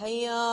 [0.00, 0.49] 还有。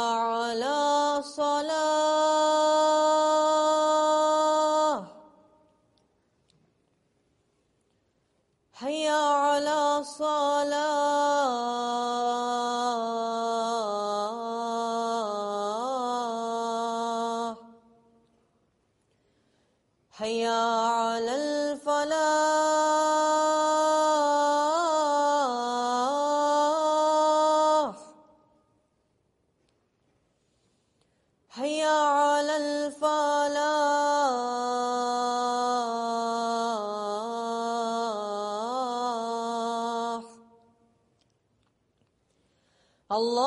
[43.17, 43.46] Allah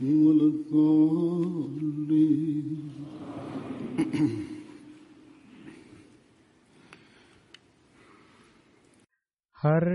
[0.00, 0.08] हर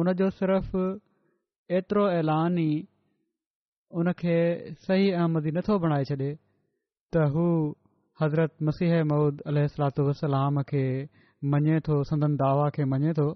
[0.03, 0.73] उनजो सिर्फ़
[1.79, 2.81] एतिरो ऐलान ई
[4.01, 4.39] उनखे
[4.91, 6.35] सही अहमदी नथो बणाए छॾे
[7.12, 7.44] त हू
[8.20, 10.82] हज़रत मसीह मूद अल सलातू वलाम खे
[11.53, 13.26] मञे थो संदन दावा खे मञे थो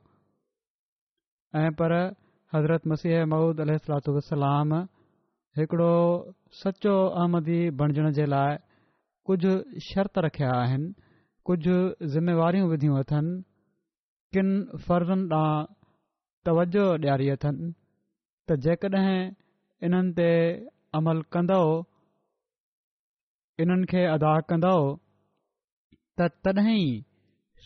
[1.60, 1.92] ऐं पर
[2.54, 4.72] हज़रत मसीह महुूदल सलात वलाम
[5.58, 5.92] हिकिड़ो
[6.62, 8.56] सचो अहमदी बणजण जे लाइ
[9.30, 9.52] कुझु
[9.88, 10.88] शर्त रखिया आहिनि
[11.50, 11.76] कुझु
[12.14, 13.32] ज़िमेवारियूं विधियूं अथनि
[14.36, 15.70] किनि फर्ज़नि ॾांहुं
[16.46, 17.68] तवजो ॾियारी अथनि
[18.48, 19.20] त जेकॾहिं
[19.86, 20.30] इन्हनि ते
[20.98, 21.58] अमल कंदो
[23.62, 24.74] इन्हनि खे अदा कंदो
[26.20, 26.84] त तॾहिं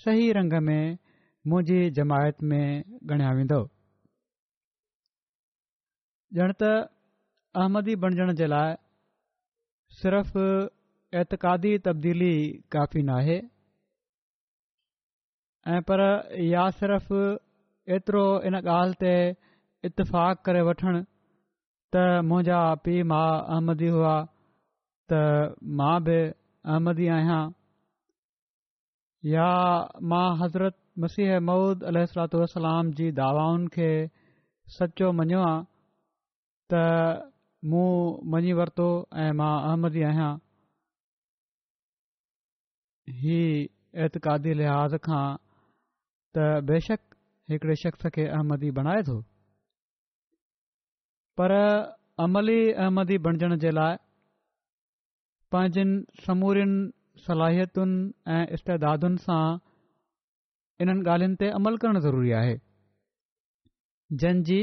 [0.04, 0.98] सही रंग में
[1.52, 2.66] मुंहिंजी जमायत में
[3.16, 3.58] ॻणिया वेंदो
[6.44, 6.70] ॼण त
[7.62, 8.74] अहमदी बणजण जे लाइ
[10.00, 10.34] सिर्फ़
[11.22, 12.32] एतिक़ादी तब्दीली
[12.76, 13.36] काफ़ी नाहे
[15.74, 16.06] ऐं पर
[16.52, 17.10] या सिर्फ़
[17.98, 19.14] एतिरो इन ॻाल्हि ते
[19.90, 21.04] इतफ़ाक़ करे वठनि
[21.96, 24.12] त मुंहिंजा पीउ माउ अहमदी हुआ
[25.12, 25.16] त
[25.80, 26.16] मां बि
[26.64, 27.42] अहमदी आहियां
[29.30, 29.48] या
[30.12, 33.88] मां हज़रत मसीह महुूद अलाम जी दावाउनि खे
[34.76, 36.82] सचो मञियो आहे त
[37.72, 37.86] मूं
[38.34, 38.88] मञी वरितो
[39.24, 40.30] ऐं मां अहमदी आहियां
[43.24, 43.60] हीउ
[44.06, 45.24] एतिक़ादी लिहाज़ खां
[46.38, 47.00] त बेशक
[47.50, 49.20] हिकिड़े शख़्स खे अहमदी बणाए थो
[51.40, 51.56] पर
[52.28, 53.96] अमली अहमदी बणिजण जे लाइ
[55.54, 56.90] पंहिंजनि समूरनि
[57.24, 57.98] सलाहियतुनि
[58.36, 59.42] ऐं سان सां
[60.84, 62.56] इन्हनि ॻाल्हियुनि ते अमल करणु ज़रूरी आहे
[64.22, 64.58] जंहिंजी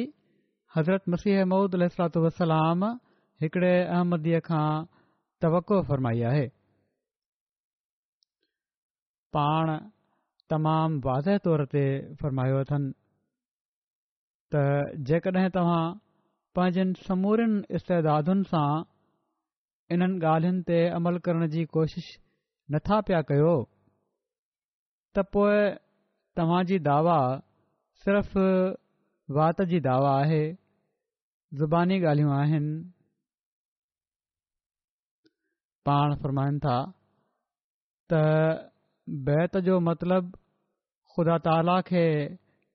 [0.76, 2.84] हज़रत मसीह ममूद अलात वसलाम
[3.46, 4.66] हिकिड़े अहमदीअ खां
[5.46, 6.44] तवको फ़रमाई आहे
[9.40, 9.74] पाण
[10.54, 11.86] तमामु वाज़े तौर ते
[12.22, 12.92] फ़रमायो अथनि
[14.54, 15.84] त जेकॾहिं तव्हां
[16.60, 18.70] पंहिंजनि समूरियुनि इस्तादुनि सां
[19.94, 22.06] इन्हनि ॻाल्हियुनि ते अमल करण जी कोशिश
[22.76, 23.54] नथा पिया कयो
[25.16, 25.56] त पोइ
[26.40, 27.16] तव्हां दावा
[28.04, 28.38] सिर्फ़
[29.38, 30.44] वात जी दावा आहे
[31.62, 32.80] ज़ुबानी ॻाल्हियूं आहिनि
[35.90, 36.16] पाण
[36.68, 36.78] था
[38.14, 38.24] त
[39.28, 40.38] बैत जो मतिलबु
[41.14, 42.04] ख़ुदा ताला खे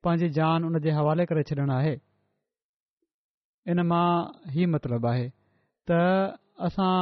[0.04, 1.94] पंहिंजी जान उन जे हवाले करे छॾिण आहे
[3.74, 4.08] इन मां
[4.56, 5.26] ई मतिलबु आहे
[6.64, 6.98] असां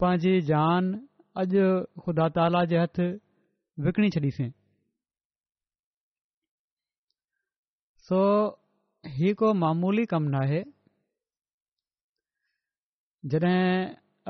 [0.00, 0.84] पंहिंजी जान
[1.40, 1.64] अॼु
[2.02, 2.98] ख़ुदा ताला जे हथ
[3.86, 4.48] विकणी छॾीसीं
[8.08, 8.20] सो
[9.16, 10.62] ही को मामूली कमु न आहे
[13.34, 13.62] जॾहिं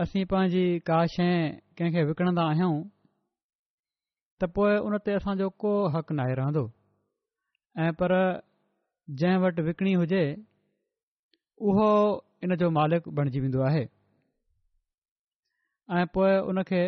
[0.03, 1.29] असीं पंहिंजी का शइ
[1.79, 2.73] कंहिंखे विकिणंदा आहियूं
[4.41, 6.65] त पोइ उन ते असांजो को हक़ न रहंदो
[7.87, 8.13] ऐं पर
[9.23, 10.23] जंहिं वटि विकणी हुजे
[11.71, 11.91] उहो
[12.45, 13.85] इन जो मालिक बणिजी वेंदो आहे
[15.99, 16.81] ऐं पोइ उन खे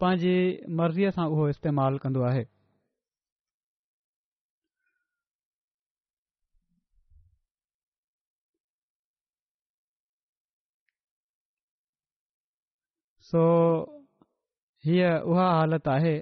[0.00, 0.36] पंहिंजी
[0.80, 2.42] मर्ज़ीअ सां उहो इस्तेमालु कंदो आहे
[13.30, 13.42] सो
[14.86, 16.14] हीअ उहा हालत आहे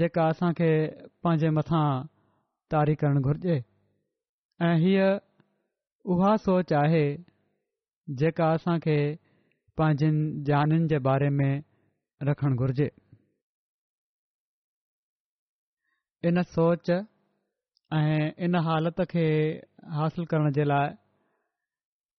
[0.00, 0.70] जेका असांखे
[1.26, 1.84] पंहिंजे मथां
[2.76, 3.58] तारी करणु घुर्जे
[4.70, 5.04] ऐं हीअ
[6.16, 7.04] उहा सोच आहे
[8.24, 8.76] जेका असां
[9.78, 11.52] पंहिंजनि जुनिनि जे बारे में
[12.28, 12.90] रखणु घुर्जे
[16.28, 16.90] इन सोच
[17.96, 19.26] ऐं इन हालत खे
[19.96, 20.88] हासिलु करण जे लाइ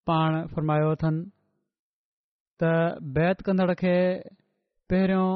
[0.10, 1.24] पाण फरमायो अथनि
[2.62, 2.72] त
[3.16, 3.96] बैत कंदड़ खे
[4.92, 5.32] पहिरियों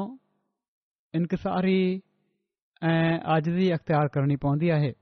[1.20, 1.80] इंतसारी
[2.90, 4.92] ऐं आज़दी अख़्तियार करणी पवंदी आहे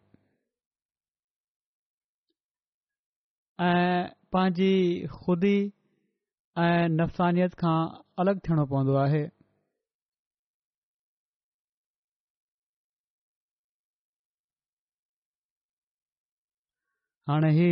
[3.68, 4.72] ऐं पंहिंजी
[5.20, 5.56] ख़ुदि
[6.58, 7.76] ऐं नफ़सानियत खां
[8.22, 9.22] अलॻि थियणो पवंदो आहे
[17.30, 17.68] हाणे ही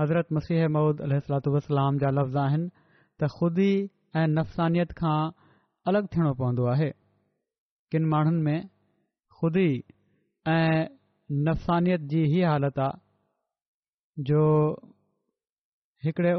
[0.00, 1.18] हज़रत मसीह महुूद अल
[2.00, 2.68] जा लफ़्ज़ आहिनि
[3.20, 3.82] त ख़ुदि ई
[4.20, 5.18] ऐं नफ़सानियत खां
[5.92, 6.90] अलॻि थियणो पवंदो आहे
[7.92, 8.60] किनि माण्हुनि में
[9.40, 9.82] ख़ुदि ई
[10.60, 10.86] ऐं
[11.48, 14.42] नफ़सानियत जी हालत आहे जो
[16.04, 16.32] हिकिड़े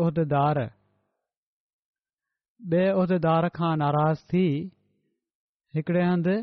[2.71, 4.41] बे उहिदेदार खां नाराज़ थी
[5.75, 6.33] हिकिड़े हंधि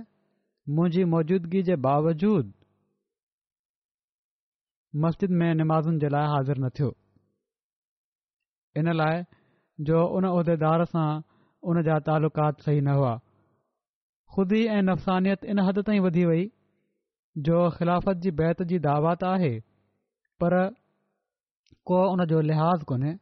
[0.76, 2.52] मुंहिंजी मौजूदगी जे बावजूद
[5.04, 6.94] मस्जिद में नमाज़ुनि जे लाइ हाज़िर न थियो
[8.82, 9.22] इन लाइ
[9.90, 11.08] जो उन उहिदेदार सां
[11.70, 13.14] उन जा तालुकात सही न हुआ
[14.36, 16.48] ख़ुदि ऐं नफ़सानियत इन हद ताईं वधी वई
[17.48, 19.54] जो ख़िलाफ़त जी बैत जी दावत त आहे
[20.40, 20.58] पर
[21.90, 23.14] को उन जो लिहाज़ कोन्हे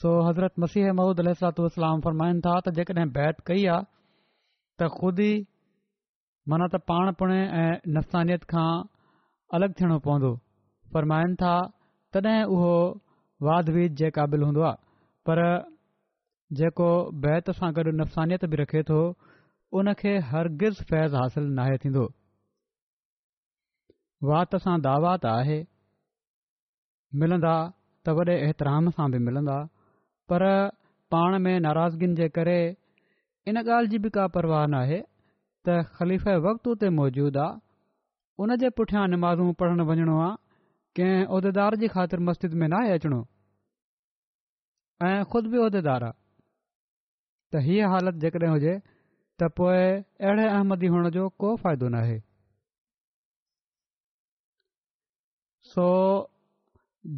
[0.00, 3.84] सो हज़रत मसीह महमूद علیہ फ़रमाइनि था त जेकॾहिं बैत कई आहे
[4.78, 5.44] त ख़ुदि ई
[6.50, 8.72] माना त पाण پنے ऐं नफ़सानियत खां
[9.58, 10.32] अलॻि थियणो पवंदो
[10.92, 11.52] फ़रमाइनि था
[12.16, 12.72] तॾहिं उहो
[13.48, 14.76] वाद विज जे क़ाबिलु हूंदो आहे
[15.30, 15.40] पर
[16.60, 16.88] जेको
[17.24, 18.98] बैत सां गॾु नफ़सानियत बि रखे थो
[19.80, 22.02] उनखे हरगिर्ज़ु फैज़ हासिलु नाहे थींदो
[24.32, 25.56] वात सां दावा त आहे
[27.24, 29.56] मिलंदा त वॾे ऐतराम सां बि मिलंदा
[30.30, 30.42] पर
[31.10, 32.58] पाण में नाराज़गियुनि जे करे
[33.48, 35.00] इन ॻाल्हि जी बि का परवाह न आहे
[35.68, 37.60] त ख़लीफ़ वक़्तु उते मौजूदु आहे
[38.44, 40.34] उन जे पुठियां नमाज़ू पढ़ण वञणो आहे
[40.98, 43.20] कंहिं उहिदेदार जी ख़ातिर मस्जिद में नाहे अचणो
[45.08, 46.20] ऐं ख़ुदि बि उहिदेदार आहे
[47.54, 48.74] त हीअ हालति जेकॾहिं हुजे
[49.38, 52.18] त पोइ अहिड़े अहमदी हुअण जो को फ़ाइदो नाहे
[55.72, 55.88] सो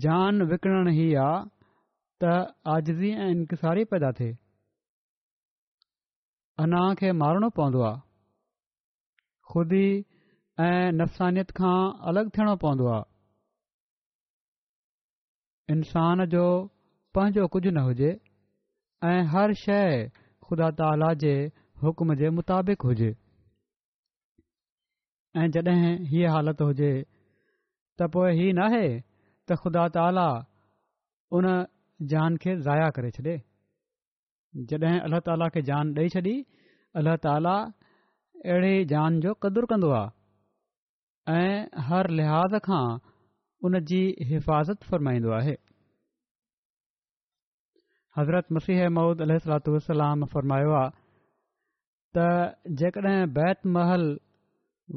[0.04, 1.57] जान विकणणु ई आहे
[2.22, 2.26] त
[2.66, 4.30] आजज़ी ऐं इंकसारी पैदा थिए
[6.62, 8.00] अना खे मारणो पवंदो आहे
[9.50, 9.82] ख़ुदि
[10.66, 11.74] ऐं नफ़्सानियत खां
[12.12, 16.42] अलॻि थियणो पवंदो आहे इंसान जो
[17.14, 18.10] पंहिंजो कुझु न हुजे
[19.12, 19.94] ऐं हर शइ
[20.48, 21.34] ख़ुदा ताला जे
[21.84, 23.10] हुकम जे मुताबिक़ हुजे
[25.38, 26.90] ऐं जॾहिं हीअ हालति हुजे
[28.00, 30.28] त पोइ नाहे त ख़ुदा ताला
[31.38, 31.46] उन
[32.10, 33.38] जान खे ज़ाया करे छॾे
[34.72, 36.34] जॾहिं अलाह ताला खे जान ॾेई छॾी
[37.02, 41.48] अलाह ताला अहिड़ी जान जो कदुरु कंदो आहे
[41.88, 42.82] हर लिहाज़ खां
[43.66, 45.56] उन जी हिफ़ाज़त फ़रमाईंदो आहे
[48.18, 50.96] हज़रत मसीह महुूद अलाम फ़रमायो आहे
[52.16, 54.06] त जेकॾहिं बैत महल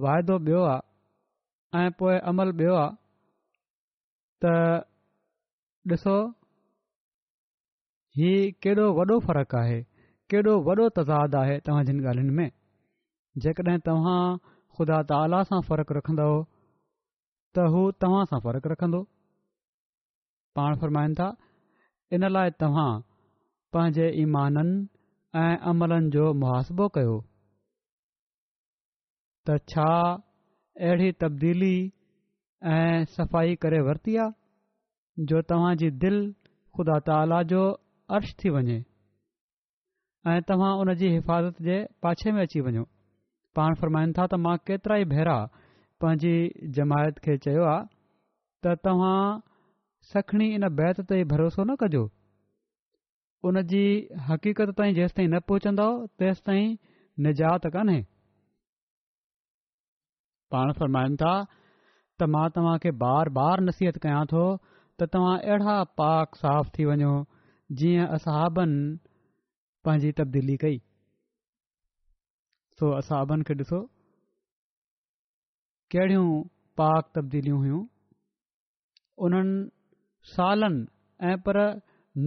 [0.05, 2.93] वाइदो ॿियो आहे ऐं पोइ अमल ॿियो आहे
[4.45, 6.27] त
[8.17, 9.77] हीउ केॾो वॾो फ़र्क़ु आहे
[10.29, 12.49] केॾो वॾो तज़ाद आहे तव्हां जिन ॻाल्हियुनि में
[13.43, 14.21] जेकॾहिं तव्हां
[14.75, 16.31] ख़ुदा ताला सां फ़र्क़ु रखंदव
[17.57, 19.01] त हू तव्हां सां फ़र्क़ु रखंदो
[20.59, 21.27] पाण फ़र्माईंदा
[22.17, 22.89] इन लाइ तव्हां
[23.75, 24.81] पंहिंजे ईमाननि
[25.41, 27.13] ऐं अमलनि जो मुआासिबो कयो
[29.49, 29.89] त छा
[30.89, 31.71] अहिड़ी
[32.73, 36.21] ऐं सफ़ाई करे वरिती आहे जो तव्हांजी दिलि
[36.75, 37.61] ख़ुदा ताला जो
[38.17, 38.75] अर्श थी वञे
[40.31, 41.75] ऐं तव्हां उन जी हिफ़ाज़त जे
[42.05, 42.83] पाछे में अची वञो
[43.59, 45.35] पाण फ़र्माईनि था त मां केतिरा ई भेरा
[46.03, 46.33] पंहिंजी
[46.79, 47.87] जमायत खे चयो आहे
[48.65, 49.21] त तव्हां
[50.11, 52.03] सखणी इन बैत ते भरोसो न कजो
[53.51, 53.83] उन जी
[54.29, 56.75] हक़ीक़त ताईं जेसि ताईं न पहुचंदव तेसि ताईं
[57.27, 57.99] निजात कोन्हे
[60.55, 64.45] पाण फ़र्माईनि था त मां तव्हांखे बार बार नसीहत कयां थो
[64.99, 67.15] त तव्हां अहिड़ा पाक साफ़ु थी वञो
[67.79, 68.79] जीअं असहाबनि
[69.85, 70.77] पंहिंजी तब्दीली कई
[72.79, 73.79] सो असाबनि खे ॾिसो
[75.93, 76.25] कहिड़ियूं
[76.81, 77.79] पाक तब्दीलियूं हुयूं
[79.27, 80.83] उन्हनि सालनि
[81.31, 81.57] ऐं पर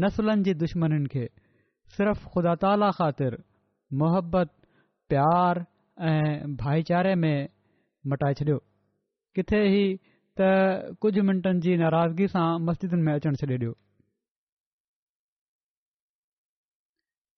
[0.05, 1.27] नसलनि जी दुश्मन खे
[1.99, 3.37] सिर्फ़ु ख़ुदा ताला ख़ातिर
[4.03, 4.51] मोहबत
[5.13, 5.55] प्यार
[6.15, 7.37] ऐं भाईचारे में
[8.13, 8.59] मटाए छॾियो
[9.37, 9.85] किथे ही
[10.41, 10.53] त
[11.03, 13.75] कुझु मिंटनि जी नाराज़गी सां मस्जिदनि में अचणु छॾे ॾियो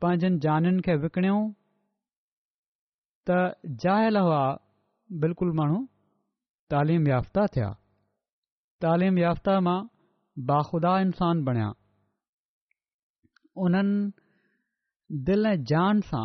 [0.05, 1.41] पंहिंजनि जानि खे विकणियूं
[3.29, 3.37] त
[3.85, 4.41] जाय लवा
[5.25, 5.79] बिल्कुलु माण्हू
[6.75, 7.69] तालीम याफ़्ता थिया
[8.85, 9.79] तालीम याफ़्ता मां
[10.50, 11.69] बाख़ुदा इंसान बणिया
[13.67, 16.25] उन्हनि दिलि ऐं जान सां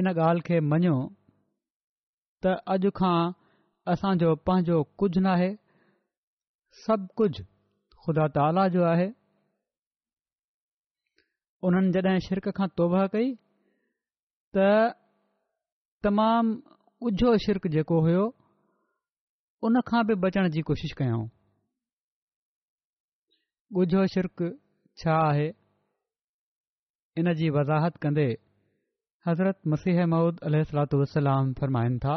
[0.00, 0.96] इन ॻाल्हि खे मञियो
[2.44, 3.16] त अॼु खां
[3.94, 5.50] असांजो पंहिंजो कुझु नाहे
[6.84, 7.46] सभु कुझु
[8.04, 9.08] ख़ुदा ताला जो आहे
[11.66, 13.28] उन्हनि जड॒हिं खां तौब कई
[14.56, 14.66] त
[16.06, 16.54] तमामु
[17.08, 18.22] ॻुझो शिर्क़ु जेको हुयो
[19.66, 21.22] उन खां बि बचण जी कोशिशि कयूं
[23.82, 24.46] ॻुझो शिर्क़ु
[25.02, 25.48] छा आहे
[27.22, 28.26] इन जी वज़ाहत कंदे
[29.26, 32.16] हज़रत मसीह महमद अलसलाम फ़रमाइनि था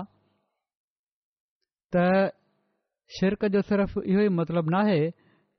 [1.95, 2.05] त
[3.19, 4.99] शिर्क जो सिर्फ़ु इहो ई मतिलबु नाहे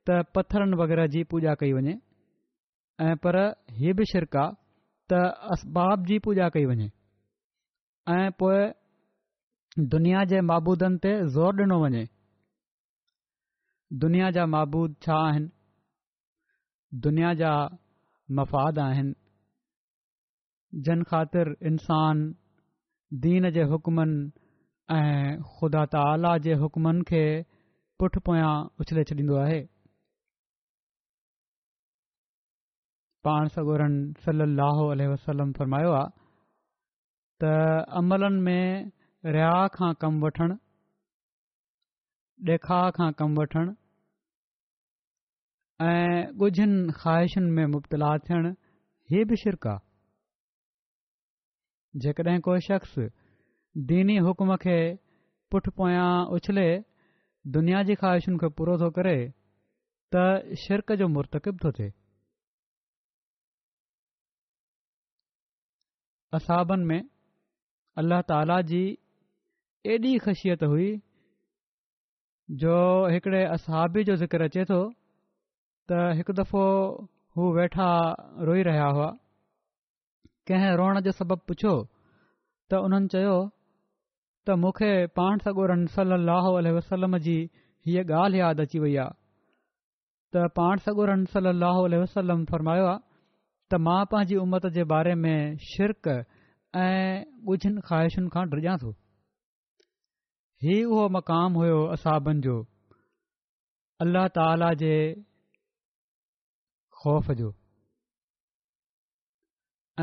[0.07, 1.95] त पथरनि वग़ैरह जी पूॼा कई वञे
[3.01, 3.35] ऐं पर
[3.77, 4.51] हीअ बि शिरक आहे
[5.09, 6.89] त बाप जी पूॼा कई वञे
[8.13, 8.57] ऐं पोइ
[9.93, 12.03] दुनिया जे माबूदनि ते ज़ोर ॾिनो वञे
[14.05, 15.49] दुनिया जा महाबूद छा आहिनि
[17.05, 17.51] दुनिया जा
[18.39, 19.13] मफ़ाद आहिनि
[20.87, 22.25] जन ख़ातिर इंसान
[23.27, 24.27] दीन जे हुकमनि
[24.97, 27.23] ऐं ख़ुदा ताला जे हुकमनि खे
[28.01, 28.51] पुठि पोयां
[28.83, 29.61] उछले छॾींदो आहे
[33.27, 36.11] पाण सगोरनि सली लहल वसलम फरमायो आहे
[37.43, 37.49] त
[38.01, 38.85] अमलनि में
[39.35, 40.55] रिया खां कमु वठणु
[42.51, 43.71] ॾेखा खां कमु वठणु
[45.89, 48.51] ऐं ॻुझनि ख़्वाहिशुनि में मुब्तला थियणु
[49.11, 49.85] हीअ बि शिरकु आहे
[52.05, 52.93] जेकॾहिं को शख्स
[53.91, 54.77] दीनी हुकुम खे
[55.51, 56.67] पुठि पोयां उछले
[57.57, 59.17] दुनिया जी ख़्वाहिशुनि खे पूरो थो करे
[60.15, 61.91] त शिरक जो मुर्तकिब थो थिए
[66.35, 67.01] असाबनि में
[67.99, 68.81] अलाह ताला जी
[69.91, 70.87] एॾी ख़शियत हुई
[72.63, 72.73] जो
[73.13, 74.79] हिकडे असाबी जो ज़िक्र अचे थो
[75.91, 76.63] त हिकु दफ़ो
[77.37, 77.87] हू वेठा
[78.49, 79.07] रोई रहिया हुआ
[80.51, 83.37] कंहिं रोअण जो सबबु पुछो त उन्हनि चयो
[84.47, 87.37] त मूंखे पाण सगोरनि सल अल वसलम जी
[87.87, 89.17] हीअ ॻाल्हि यादि अची वई आहे
[90.35, 91.53] त पाण सगोरनि सल
[92.03, 93.06] वसलम फ़रमायो आहे
[93.71, 96.07] त मां पंहिंजी उमत जे बारे में शिरक
[96.81, 98.89] ऐं ॻुझनि ख़्वाहिशुनि खां ड्रिॼा थो
[100.67, 102.53] ई उहो मक़ाम हुयो असाबनि जो
[104.05, 104.93] अल्लाह ताला जे
[107.01, 107.49] ख़ौफ़ जो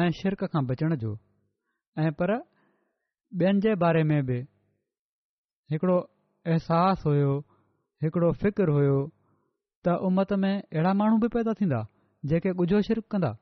[0.03, 1.13] ऐं शिरक खां बचण जो
[2.05, 2.33] ऐं पर
[3.43, 4.37] ॿियनि जे बारे में बि
[5.73, 5.95] हिकिड़ो
[6.57, 7.33] अहसासु हुयो
[8.05, 8.99] हिकिड़ो फ़िक्र हुयो
[9.85, 11.81] त उमत में अहिड़ा माण्हू बि पैदा थींदा
[12.33, 13.33] जेके ॻुझो शिरक कंदा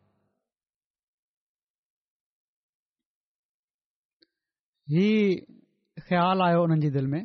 [5.01, 7.25] इहा ख़्यालु आयो उन्हनि जी दिलि में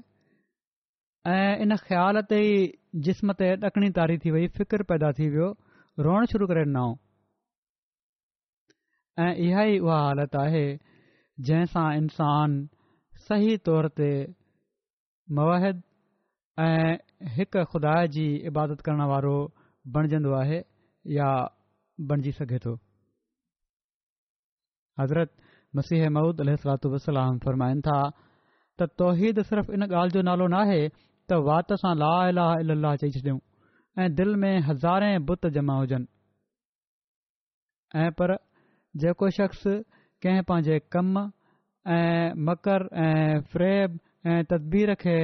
[1.28, 2.72] ऐं इन ख़्याल ते ई
[3.08, 5.48] जिस्म ते ॾकिणी तारी थी वई फ़िक्र पैदा थी वियो
[6.06, 6.96] रोअणु शुरू करे नओं
[9.24, 10.66] ऐं इहा ई उहा हालति आहे
[11.50, 12.50] जंहिंसां इंसान
[13.28, 14.10] सही तौर ते
[15.40, 15.82] मवाहिद
[16.68, 16.98] ऐं
[17.38, 19.36] हिकु खुदा जी इबादत करण वारो
[19.98, 20.62] बणजंदो आहे
[21.20, 21.30] या
[22.40, 22.74] सघे थो
[25.00, 25.34] हज़रत
[25.78, 26.50] मसीह महूद अल
[27.46, 27.96] फरमाइनि था
[28.80, 32.96] त तौहिद सिर्फ़ु इन ॻाल्हि जो नालो नाहे त वाति सां ला अला अल लाह
[33.04, 33.38] चई छॾियूं
[34.04, 36.10] ऐं दिलि में हज़ारे बुत जमा हुजनि
[38.04, 38.34] ऐं पर
[39.04, 39.64] जेको शख़्स
[40.26, 41.10] कंहिं पंहिंजे कम
[41.98, 43.98] ऐं मकर ऐं फ्रेब
[44.34, 45.18] ऐं तदबीर खे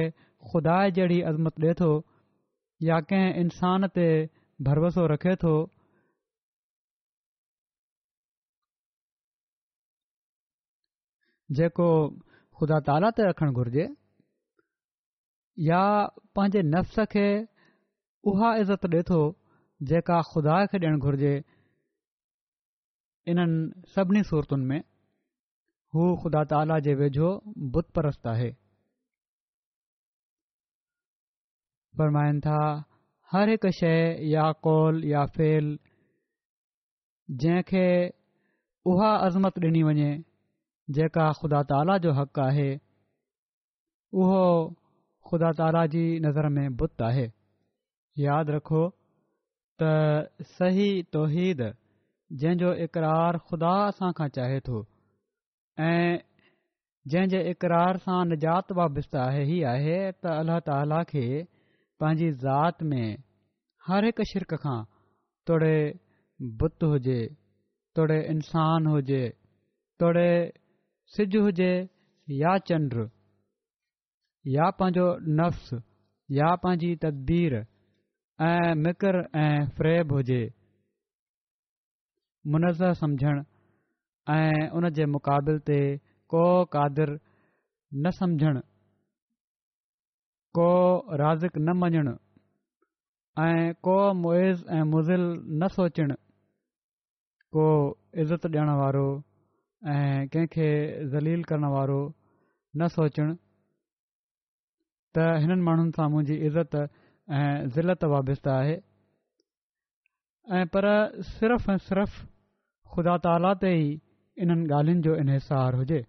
[0.50, 1.90] खुदा जहिड़ी अज़मत ॾिए थो
[2.90, 4.08] या कंहिं इंसान ते
[4.70, 5.54] भरोसो रखे थो
[11.52, 11.86] जेको
[12.58, 13.86] ख़ुदा ताला ते रखणु घुरिजे
[15.68, 15.80] या
[16.34, 17.26] पंहिंजे नफ़्स खे
[18.30, 19.18] उहा इज़त ॾिए थो
[19.90, 21.34] जेका खुदा खे ॾियणु घुर्जे
[23.32, 24.80] इन्हनि सभिनी सूरतुनि में
[25.94, 27.30] हू ख़ुदा ताला जे वेझो
[27.76, 28.48] बुत परस्त आहे
[32.00, 32.58] बरमाइनि था
[33.32, 35.78] हर हिकु शइ या कॉल या फेल
[37.40, 37.88] जंहिंखे
[38.90, 40.12] उहा अज़मत ॾिनी वञे
[40.92, 42.68] जेका ख़ुदा ताला जो हक़ आहे
[44.12, 44.42] उहो
[45.30, 47.26] ख़ुदा ताला जी नज़र में बुत आहे
[48.20, 48.82] यादि रखो
[49.82, 51.62] त सही तोहीद
[52.42, 54.80] जंहिंजो इक़रारु ख़ुदा असां खां चाहे थो
[55.86, 56.18] ऐं
[57.12, 61.22] जंहिं जे इक़रार सां निजात वाबितु आहे ई आहे त अलाह ताला खे
[62.02, 63.16] पंहिंजी ज़ात में
[63.88, 64.76] हर हिकु शिरक खां
[65.48, 65.74] थोड़े
[66.60, 67.18] बुति हुजे
[67.96, 69.22] तोड़े इंसान हुजे
[70.02, 70.30] तोड़े
[71.12, 71.72] सिज हुजे
[72.40, 72.94] या चंड
[74.54, 75.06] या पंहिंजो
[75.40, 75.72] नफ़्स
[76.38, 77.54] या पंहिंजी तक़दीर
[78.44, 80.42] ऐं मिकर ऐं फ्रेब हुजे
[82.54, 83.42] मुनज़ समुझणु
[84.36, 85.80] ऐं उन जे मुक़ाबिल ते
[86.34, 86.42] को
[86.76, 87.16] कादरु
[87.96, 88.60] न सम्झणु
[90.58, 90.68] को
[91.22, 92.16] राज़ न मञणु
[93.44, 95.24] ऐं को मुइज़ ऐं मुज़िल
[95.62, 96.14] न सोचणु
[97.56, 97.64] को
[98.22, 99.06] इज़त ॾियणु वारो
[99.84, 100.66] ऐं कंहिंखे
[101.12, 102.00] ज़ली करणु वारो
[102.72, 103.34] न सोचणु
[105.12, 108.76] त हिननि माण्हुनि सां मुंहिंजी इज़त ऐं ज़िलत वाबस्त आहे
[110.56, 110.84] ऐं पर
[111.36, 112.14] सिर्फ़ ऐं सिर्फ़
[112.92, 113.90] ख़ुदा ताला ते ई
[114.40, 116.00] हिननि ॻाल्हियुनि जो इनसारु हुजे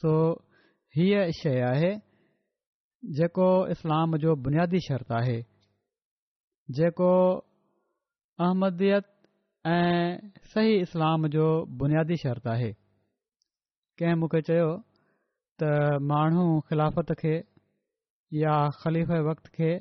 [0.00, 0.12] सो
[0.96, 1.92] हीअ शइ आहे
[3.18, 5.38] जेको इस्लाम जो बुनियादी शर्त आहे
[6.80, 7.10] जेको
[8.44, 9.06] अहमदियत
[9.66, 10.18] ऐं
[10.52, 11.42] सही इस्लाम जो
[11.80, 12.70] बुनियादी शर्त आहे
[14.00, 14.68] कंहिं मूंखे चयो
[15.60, 15.66] त
[16.12, 17.34] माण्हू ख़िलाफ़त खे
[18.40, 19.72] या ख़लीफ़ वक़्त खे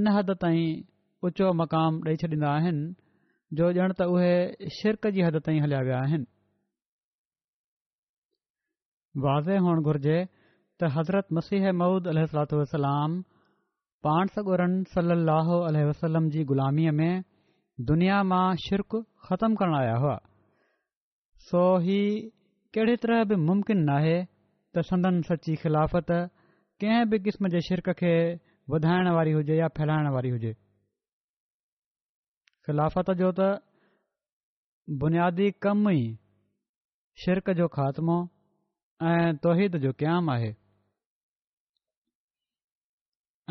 [0.00, 0.82] इन हद ताईं
[1.24, 4.32] ऊचो मक़ामु ॾेई छॾींदा आहिनि जो ॼण त उहे
[4.80, 6.26] शिरक जी हद ताईं हलिया विया आहिनि
[9.26, 10.18] वाज़े हुअणु घुरिजे
[10.80, 12.24] त हज़रत मसीह मूद अल
[12.64, 13.20] वसलाम
[14.08, 17.10] पाण सॻुरनि सली वसलम जी ग़ुलामीअ में
[17.88, 18.78] दुनिया मां शु
[19.26, 20.16] ख़तमु करणु आया हुआ
[21.50, 21.98] सो ही
[22.76, 24.16] कहिड़ी तरह बि मुमकिन न आहे
[24.76, 26.10] त संदन सची ख़िलाफ़त
[26.82, 28.12] कंहिं बि क़िस्म जे शिरक खे
[28.74, 30.52] वधाइण वारी हुजे या फैलाइण वारी हुजे
[32.68, 33.48] ख़िलाफ़त जो त
[35.04, 36.02] बुनियादी कम ई
[37.22, 38.18] शिरक जो ख़ात्मो
[39.12, 40.52] ऐं तौहीद जो क़याम आहे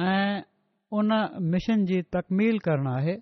[0.06, 0.36] ऐं
[1.00, 1.10] उन
[1.56, 3.18] मिशन जी तकमील करणु आहे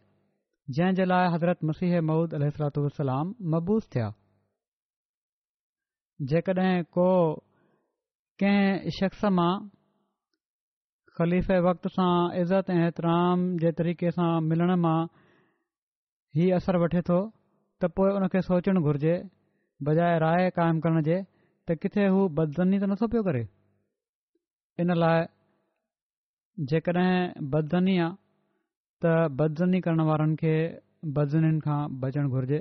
[0.75, 4.07] जंहिं जे लाइ हज़रत मसीह महूद अलसलाम والسلام थिया
[6.31, 7.07] जेकॾहिं को
[8.43, 9.53] कंहिं शख़्स मां
[11.19, 14.97] ख़लीफ़ वक़्त सां इज़त ऐं एतिराम जे तरीक़े सां मिलण मां
[16.35, 17.21] ई असर वठे थो
[17.81, 19.15] त पोइ उन खे सोचणु घुरिजे
[19.89, 21.21] बजाए राय क़ाइमु करण जे
[21.67, 23.47] त किथे हू बदज़नी त नथो पियो करे
[24.83, 25.27] इन लाइ
[26.69, 28.15] जेकॾहिं बदज़नी आहे
[29.05, 30.53] त बदज़नी करण वारनि खे
[31.17, 32.59] बदज़नीनि खां बचणु घुरिजे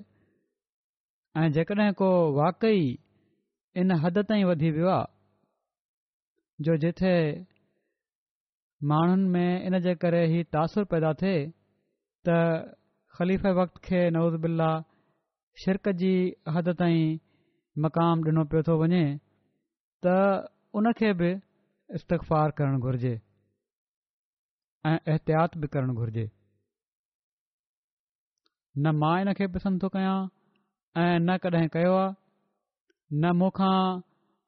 [1.40, 2.08] ऐं जेकॾहिं को
[2.40, 2.82] वाकई
[3.80, 5.06] इन हद ताईं वधी वियो आहे
[6.66, 7.14] जो जिथे
[8.92, 11.38] माण्हुनि में इन जे करे ई तासुरु पैदा थिए
[12.28, 12.36] त
[13.18, 14.70] ख़लीफ़े वक़्त खे नवज़ बिल्ला
[15.64, 16.14] शिरक जी
[16.56, 17.18] हद ताईं
[17.86, 19.02] मक़ाम ॾिनो पियो थो वञे
[20.06, 20.16] त
[20.80, 21.30] उन खे बि
[22.00, 23.14] इस्तक़ार करणु घुरिजे
[24.86, 26.24] احتیاط एहतियात बि करणु घुरिजे
[28.78, 30.18] न मां इनखे पसंदि थो कयां
[31.04, 32.12] ऐं न कॾहिं कयो आहे
[33.22, 34.00] न मूंखां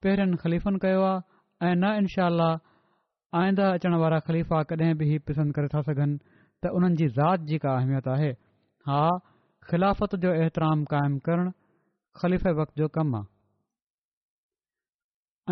[0.02, 2.54] पहिरियनि खलीफ़ुनि कयो आहे ऐं न इनशाह
[3.40, 3.92] आईंदा अचण
[4.26, 6.16] ख़लीफ़ा कॾहिं बि पसंदि करे था सघनि
[6.64, 8.30] त ज़ात जी का अहमियत आहे
[8.92, 9.02] हा
[9.70, 11.50] ख़िलाफ़त जो एतिराम क़ाइमु करणु
[12.22, 12.88] ख़लीफ़े वक़्त जो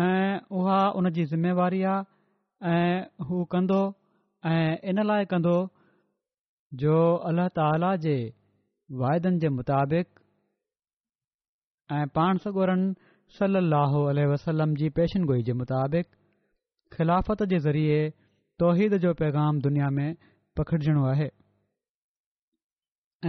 [0.05, 3.43] ऐं उहा उन जी ज़िमेवारी आहे ऐं हू
[4.45, 5.53] ऐं इन लाइ कंदो
[6.81, 6.95] जो
[7.29, 8.15] अलाला जे
[8.99, 10.07] वाइदनि जे मुताबिक़
[11.95, 12.93] ऐं पाण सगुरनि
[13.39, 13.99] सलाहु
[14.31, 16.07] वसलम जी पेशनगोई जे मुताबिक़
[16.95, 18.09] ख़िलाफ़त जे ज़रिए
[18.59, 20.15] तौहीद जो पैगाम दुनिया में
[20.57, 21.29] पखिड़जणो आहे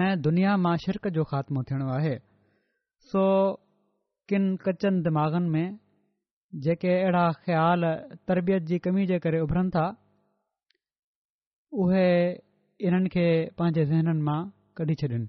[0.04, 2.16] ऐं दुनिया मां शिरक जो ख़ात्मो थियणो आहे
[3.10, 3.22] सो
[4.28, 5.78] किन कचनि दिमाग़नि में
[6.64, 7.84] जेके अहिड़ा ख़्याल
[8.28, 9.86] तरबियत जी कमी जे करे उभरनि था
[11.76, 12.04] उहे
[12.86, 13.24] इन्हनि खे
[13.58, 14.40] पंहिंजे ज़हननि मां
[14.76, 15.26] कढी छॾनि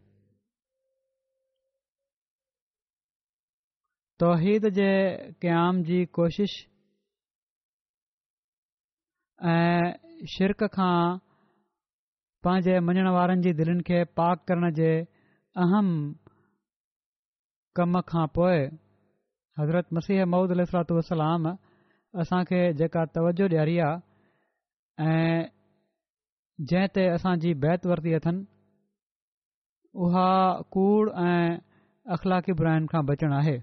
[4.24, 4.88] तहीद जे
[5.42, 6.52] क़याम जी कोशिश
[9.56, 11.00] ऐं शिरक खां
[12.44, 14.92] पंहिंजे मञण वारनि जी दिलनि खे पाक करण जे
[15.66, 15.96] अहम
[17.76, 18.66] कम खां पोइ
[19.60, 21.48] हज़रत मसीह महूद अलतलाम
[22.22, 25.48] असांखे जेका तवजो ॾियारी आहे ऐं
[26.68, 28.42] जंहिं ते असांजी बैत वरती अथनि
[30.06, 30.24] उहा
[30.76, 31.54] कूड़ ऐं
[32.16, 33.54] अख़लाक़ी बुराइनि खां बचण आहे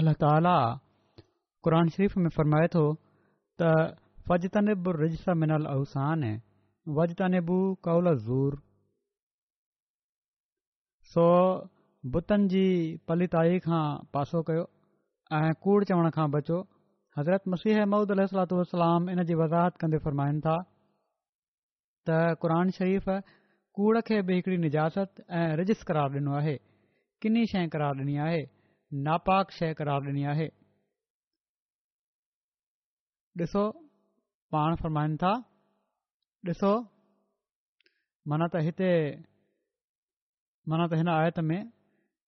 [0.00, 0.56] अल्ला ताला
[1.68, 2.84] क़ुर शरीफ़ में फ़र्माए थो
[3.62, 3.70] त
[4.28, 6.22] फ़ज तनबु रिज़िस मिनल अहसान
[6.98, 8.56] वज तनबु कौल ज़ूर
[11.12, 11.26] सो
[12.16, 12.64] बुतनि जी
[13.08, 13.82] पलिताई खां
[14.16, 14.66] पासो कयो
[15.40, 16.60] ऐं कूड़ चवण खां बचो
[17.18, 20.58] हज़रत मसीह ममूद अलाम जी वज़ाहत कंदे फ़र्माइनि था
[22.08, 23.08] त क़रन शरीफ़
[23.78, 26.56] कूड़ खे बि हिकड़ी निजात ऐं रिजिस करार ॾिनो आहे
[27.22, 28.40] किनी शइ करार ॾिनी आहे
[29.06, 30.46] नापाक शइ करार ॾिनी आहे
[33.40, 33.62] ॾिसो
[34.54, 35.32] पाण फ़रमाईनि था
[36.50, 36.72] ॾिसो
[38.32, 38.90] माना त हिते
[40.68, 41.60] माना त हिन आयत में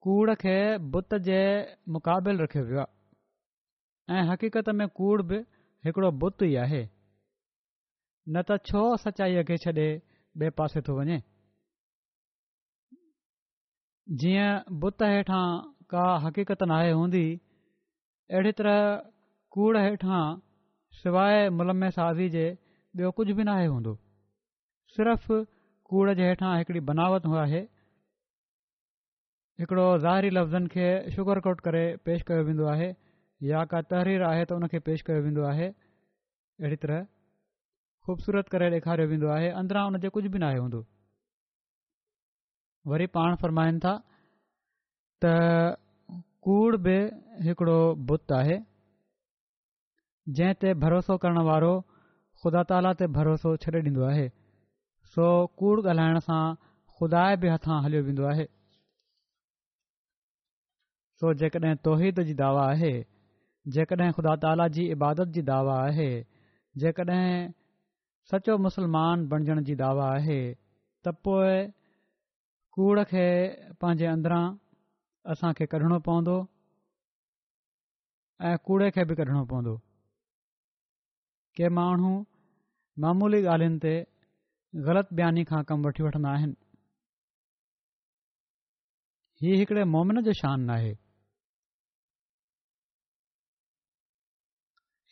[0.06, 0.56] कूड़ खे
[0.94, 1.40] बुत जे
[1.96, 5.44] मुक़ाबिल रखियो वियो आहे ऐं हक़ीक़त में कूड़ बि
[5.86, 6.82] हिकिड़ो बुत ई आहे
[8.32, 9.72] न त छो सचाईअ खे छॾे
[10.38, 11.18] ॿिए पासे थो वञे
[14.22, 15.46] जीअं बुत हेठां
[15.92, 17.26] का हक़ीक़त नाहे हूंदी
[18.36, 18.80] अहिड़ी तरह
[19.56, 20.22] कूड़ हेठां
[21.02, 22.44] सवाइ मुलम साज़ी जे
[22.98, 23.94] ॿियो कुझ बि न आहे हूंदो
[24.96, 25.30] सिर्फ़
[25.92, 27.60] कूड़ जे हेठां हिकिड़ी बनावट आहे
[29.62, 32.90] हिकिड़ो ज़ाहिरी लफ़्ज़नि खे शुगर कोट करे पेश कयो वेंदो आहे
[33.50, 37.04] या का तहरीर आहे त उनखे पेश कयो वेंदो आहे अहिड़ी तरह
[38.06, 40.80] ख़ूबसूरत करे ॾेखारियो वेंदो आहे अंदरां हुनजे कुझु बि नाहे आहे हूंदो
[42.92, 43.92] वरी पाण फरमाइनि था
[45.24, 45.32] त
[46.48, 46.96] कूड़ बि
[47.46, 47.76] हिकिड़ो
[48.10, 48.58] बुत आहे
[50.40, 51.70] जंहिं ते भरोसो करण वारो
[52.42, 54.26] ख़ुदा ताला ते भरोसो छॾे ॾींदो आहे
[55.14, 55.30] सो
[55.62, 56.42] कूड़ ॻाल्हाइण सां
[56.98, 58.46] ख़ुदा बि हथां हलियो वेंदो आहे
[61.22, 62.92] सो जेकॾहिं तोहीद जी दावा आहे
[63.78, 66.10] जेकॾहिं ख़ुदा ताला जी इबादत जी दावा आहे
[66.82, 67.28] जेकॾहिं
[68.32, 70.38] सचो मुसलमान बणजण जी दावा आहे
[71.04, 71.56] त पोइ
[72.74, 73.26] कूड़ खे
[73.80, 74.44] पंहिंजे अंदरां
[75.32, 76.36] असांखे कढणो पवंदो
[78.48, 79.74] ऐं कूड़े खे बि कढणो पवंदो
[81.56, 82.12] के माण्हू
[83.02, 83.94] मामूली ॻाल्हियुनि ते
[84.86, 86.54] ग़लति बयानी खां कमु वठी वठंदा आहिनि
[89.42, 90.92] हीउ हिकिड़े मोमिन जो शान आहे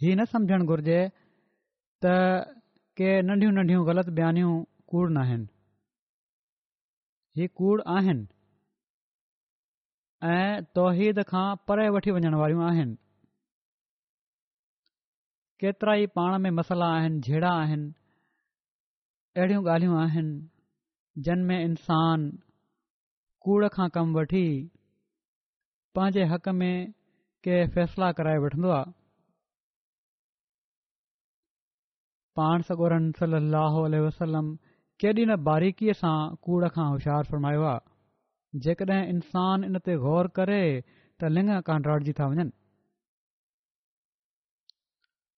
[0.00, 0.98] हीउ न सम्झणु घुर्जे
[2.02, 2.16] त
[3.00, 4.48] के नंढियूं नंढियूं ग़लति बियानियूं
[4.90, 8.26] कूड़ न आहिनि कूड़ आहिनि
[10.32, 12.96] ऐं तौहीद खां परे वठी वञण वारियूं आहिनि
[15.64, 17.90] केतिरा ई पाण में मसला आहिनि जहिड़ा आहिनि
[19.40, 22.28] अहिड़ियूं ॻाल्हियूं आहिनि जिन में इंसान
[23.46, 24.44] कूड़ खां कमु वठी
[25.94, 26.76] पंहिंजे हक़ में
[27.48, 28.92] के फ़ैसला कराए वठंदो आहे
[32.40, 34.46] पाण सगोरन सलाह ललह वसलम
[35.02, 36.12] केॾी न बारीकीअ सां
[36.48, 42.28] कूड़ खां होशियारु फ़र्मायो आहे जेकॾहिं इंसानु इन ते गौर करे त लिङ कांड्राटजी था
[42.34, 42.54] वञनि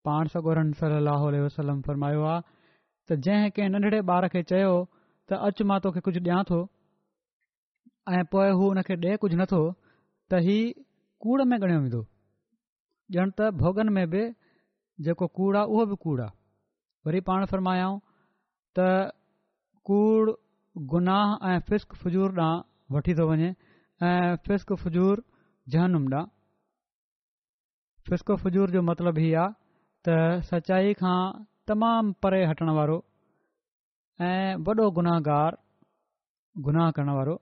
[0.08, 5.68] पाण सगोरन सललाहु लसलम फ़र्मायो आहे त जंहिं कंहिं नंढड़े ॿार खे चयो त अचु
[5.72, 6.60] मां तोखे कुझु ॾियां थो
[8.18, 9.60] ऐं पोइ हू हुन खे कुझु नथो
[10.34, 10.80] त
[11.26, 12.04] कूड़ में ॻणियो वेंदो
[13.20, 14.24] ॼण त भोगन में बि
[15.10, 16.42] जेको कूड़ आहे उहो बि कूड़ आहे
[17.06, 17.98] वरी पाण फर्मायाऊं
[18.78, 18.84] त
[19.88, 20.30] कूड़
[20.92, 23.50] गुनाह ऐं फिस्क फजूर ॾांहुं वठी थो वञे
[24.10, 25.22] ऐं फिस्क फजूर
[25.74, 26.28] जहनुम ॾांहुं
[28.08, 29.52] फिस्क फजूर जो मतिलबु इहो आहे
[30.04, 30.16] त
[30.52, 31.18] सचाई खां
[31.68, 32.96] तमामु परे हटण वारो
[34.30, 35.56] ऐं वॾो गुनाहगारु
[36.68, 37.36] गुनाह करणु वारो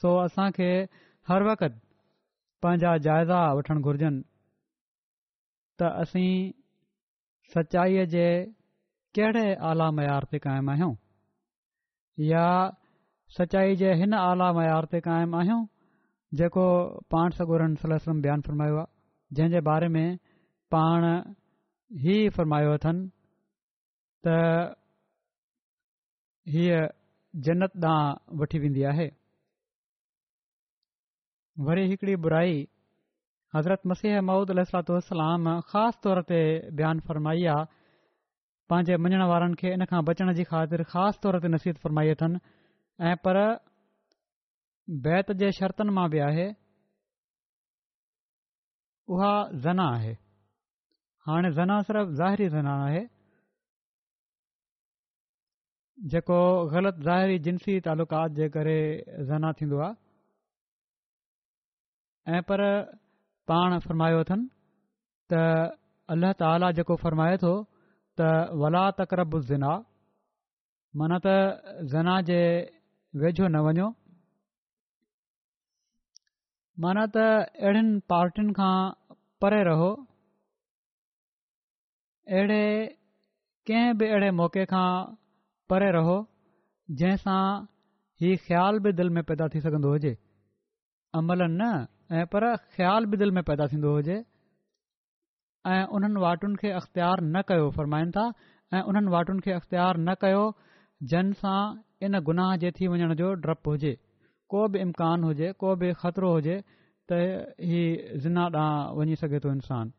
[0.00, 0.70] सो असांखे
[1.28, 1.86] हर वक़्तु
[2.62, 4.22] पंहिंजा जाइज़ा वठणु घुरिजनि
[5.80, 6.50] त असीं
[7.54, 8.26] सचाईअ जे
[9.16, 10.94] कहिड़े आला मयार ते क़ाइमु आहियूं
[12.28, 12.46] या
[13.38, 15.60] सचाई जे हिन आला मयार ते क़ाइमु आहियूं
[16.40, 16.64] जेको
[17.12, 20.06] पाण सगोरनि सलम बयानु फ़र्मायो आहे जंहिंजे बारे में
[20.74, 21.06] पाण
[22.14, 23.08] ई फ़रमायो अथनि
[24.26, 24.36] त
[26.52, 26.80] हीअ
[27.46, 29.06] जन्नत ॾांहुं वठी वेंदी आहे
[31.68, 32.56] वरी बुराई
[33.56, 36.38] हज़रत मसीह महुूद अलसलाम ख़ासि तौर ते
[36.76, 37.64] बयानु फ़रमाई आहे
[38.72, 42.40] पंहिंजे मञण वारनि खे इन खां बचण जी ख़ातिर ख़ासि तौर ते नसीहत फरमाई अथनि
[43.10, 43.36] ऐं पर
[45.06, 46.46] बैत जे शर्तनि मां बि आहे
[49.16, 49.32] उहा
[49.66, 50.12] ज़ना आहे
[51.28, 53.02] हाणे ज़ना सिर्फ़ु ज़ाहिरी ज़ना आहे
[56.14, 56.38] जेको
[56.72, 58.78] ग़लति ज़ाहिरी जिनसी तालुक़ात जे करे
[59.32, 59.94] ज़ना थींदो आहे
[62.38, 62.60] ऐं पर
[63.50, 64.48] पाण फ़रायो अथनि
[65.32, 65.38] त
[66.14, 67.52] अल्लाह ताला जेको फरमाए थो
[68.20, 68.26] त
[68.62, 69.72] वला तकरब ज़िना ज़ना
[71.02, 72.40] माना त ज़ना जे
[73.22, 73.88] वेझो न वञो
[76.86, 78.74] माना त अहिड़नि पार्टियुनि खां
[79.44, 79.88] परे रहो
[82.34, 82.64] अहिड़े
[83.70, 84.86] कंहिं बि अहिड़े मौक़े खां
[85.72, 86.18] परे रहो
[87.02, 87.40] जंहिंसां
[88.22, 90.14] हीउ ख़्याल बि दिलि में पैदा थी सघंदो हुजे
[91.22, 91.72] अमल न
[92.12, 92.44] ऐं पर
[92.76, 94.16] ख़्याल बि दिलि में पैदा थींदो हुजे
[95.72, 98.24] ऐं उन्हनि वाटुनि खे अख़्तियारु न कयो फ़रमाइनि था
[98.76, 100.42] ऐं उन्हनि वाटुनि खे अख़्तियारु न कयो
[101.12, 101.60] जन सां
[102.04, 103.92] इन गुनाह जे थी वञण जो डपु हुजे
[104.54, 106.56] को बि इम्कान हुजे को बि ख़तरो हुजे
[107.12, 107.20] त
[107.70, 109.90] हीउ ज़िना ॾांहुं वञी सघे थो इंसानु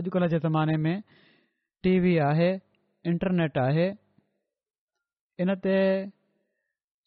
[0.00, 0.94] अॼुकल्ह जे ज़माने में
[1.82, 2.50] टी वी आहे
[3.12, 3.86] इंटरनेट आहे
[5.46, 5.76] इन ते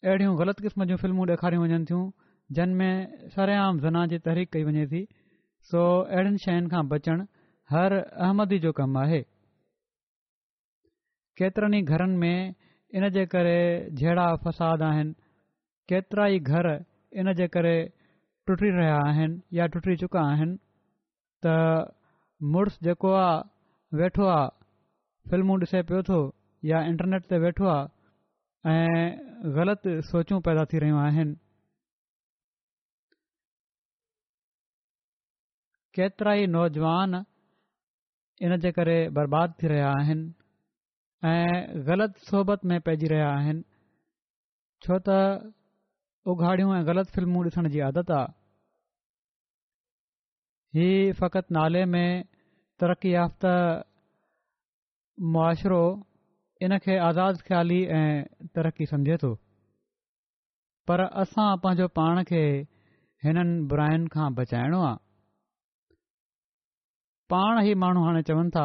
[0.06, 2.04] अहिड़ियूं ग़लति क़िस्म जूं फिल्मूं ॾेखारियूं वञनि थियूं
[2.54, 5.00] जिनमें सर आम ज़ना जी तहरीक कई वञे थी
[5.70, 7.24] सो अहिड़ियुनि शयुनि खां बचण
[7.72, 9.20] हर अहमदी जो कमु आहे
[11.40, 12.54] केतिरनि ई घरनि में
[12.98, 13.58] इन जे करे
[14.00, 15.12] जहिड़ा फ़साद आहिनि
[15.90, 16.66] केतिरा ई घर
[17.22, 17.76] इन जे करे
[18.46, 20.54] टुटी रहिया आहिनि या टुटी चुका आहिनि
[21.46, 21.56] त
[22.54, 24.48] मुड़ुसु जेको आहे वेठो आहे
[25.30, 26.18] फिल्मूं ॾिसे पियो थो
[26.70, 31.34] या इंटरनेट ते वेठो आहे ऐं ग़लति सोचू पैदा थी रहियूं आहिनि
[35.96, 37.12] केतिरा ई नौजवान
[38.46, 40.24] इन जे करे बर्बाद थी रहिया आहिनि
[41.28, 43.62] ऐं ग़लति सोबत में पइजी रहिया आहिनि
[44.86, 45.16] छो त
[46.32, 50.88] उघाड़ियूं ऐं ग़लति फ़िल्मूं ॾिसण जी आदत आहे ही
[51.22, 52.20] फ़क़ति नाले में
[52.82, 53.54] तरक़ी याफ़्ता
[55.36, 55.80] मुआशिरो
[56.68, 58.10] इन खे आज़ादु ख़्याली ऐं
[58.60, 59.32] तरक़ी समझे थो
[60.90, 62.42] पर असां पंहिंजो पाण खे
[63.24, 65.04] हिननि बुराइनि खां बचाइणो आहे
[67.32, 68.64] पाण ई माण्हू हाणे चवनि था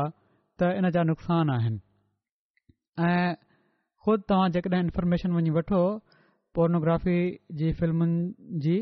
[0.59, 1.79] त इनजा नुक़सान आहिनि
[3.09, 3.31] ऐं
[4.05, 5.79] ख़ुदि तव्हां जेकॾहिं इन्फॉर्मेशन वञी वठो
[6.57, 7.17] पोर्नोग्राफ़ी
[7.61, 8.21] जी फ़िल्मुनि
[8.65, 8.75] जी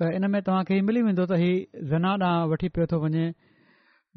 [0.00, 3.26] त इन में तव्हां खे मिली वेंदो त हीउ ज़ना ॾांहुं वठी पियो थो वञे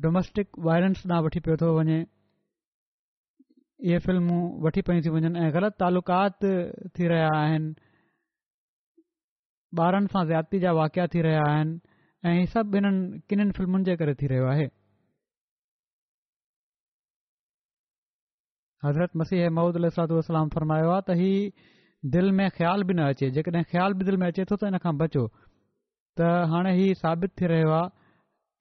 [0.08, 5.78] डोमेस्टिक वायलेंस ॾांहुं वठी पियो थो वञे इहे फ़िल्मूं वठी पयूं थी वञनि ऐं ग़लति
[5.84, 6.40] तालुकात
[6.96, 7.70] थी रहिया आहिनि
[9.84, 11.76] ॿारनि सां ज्याती जा वाकिया थी रहिया आहिनि
[12.30, 14.66] ऐं सभु इन्हनि किननि फ़िल्मुनि जे करे थी रहियो आहे
[18.86, 23.64] हज़रत मसीह महूद सलातलाम फरमायो आहे त हीउ दिलि में ख़्याल बि न अचे जेकॾहिं
[23.72, 25.24] ख़्याल बि दिलि में अचे थो त हिन खां बचो
[26.22, 27.90] त हाणे हीउ साबित थी रहियो आहे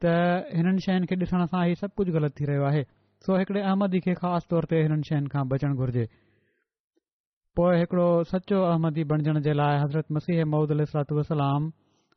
[0.03, 0.15] त
[0.61, 2.83] हिननि शयुनि खे ॾिसण सां हीउ सभु कुझु ग़लति थी रहियो आहे
[3.27, 6.07] सो हिकिड़े अहमदी खे ख़ासि तौर ते हिननि शयुनि खां बचणु घुर्जे
[7.61, 11.71] पोइ हिकिड़ो सचो अहमदी बणजण जे लाइ हज़रत मसीह मौदल इस्लातलाम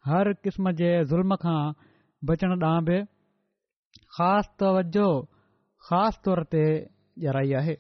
[0.08, 1.60] हर क़िस्म जे ज़ुल्म खां
[2.30, 2.96] बचण ॾांहुं बि
[4.16, 5.06] ख़ासि तवजो
[5.90, 6.64] ख़ासि तौर ते
[7.28, 7.76] ॼाराई आहे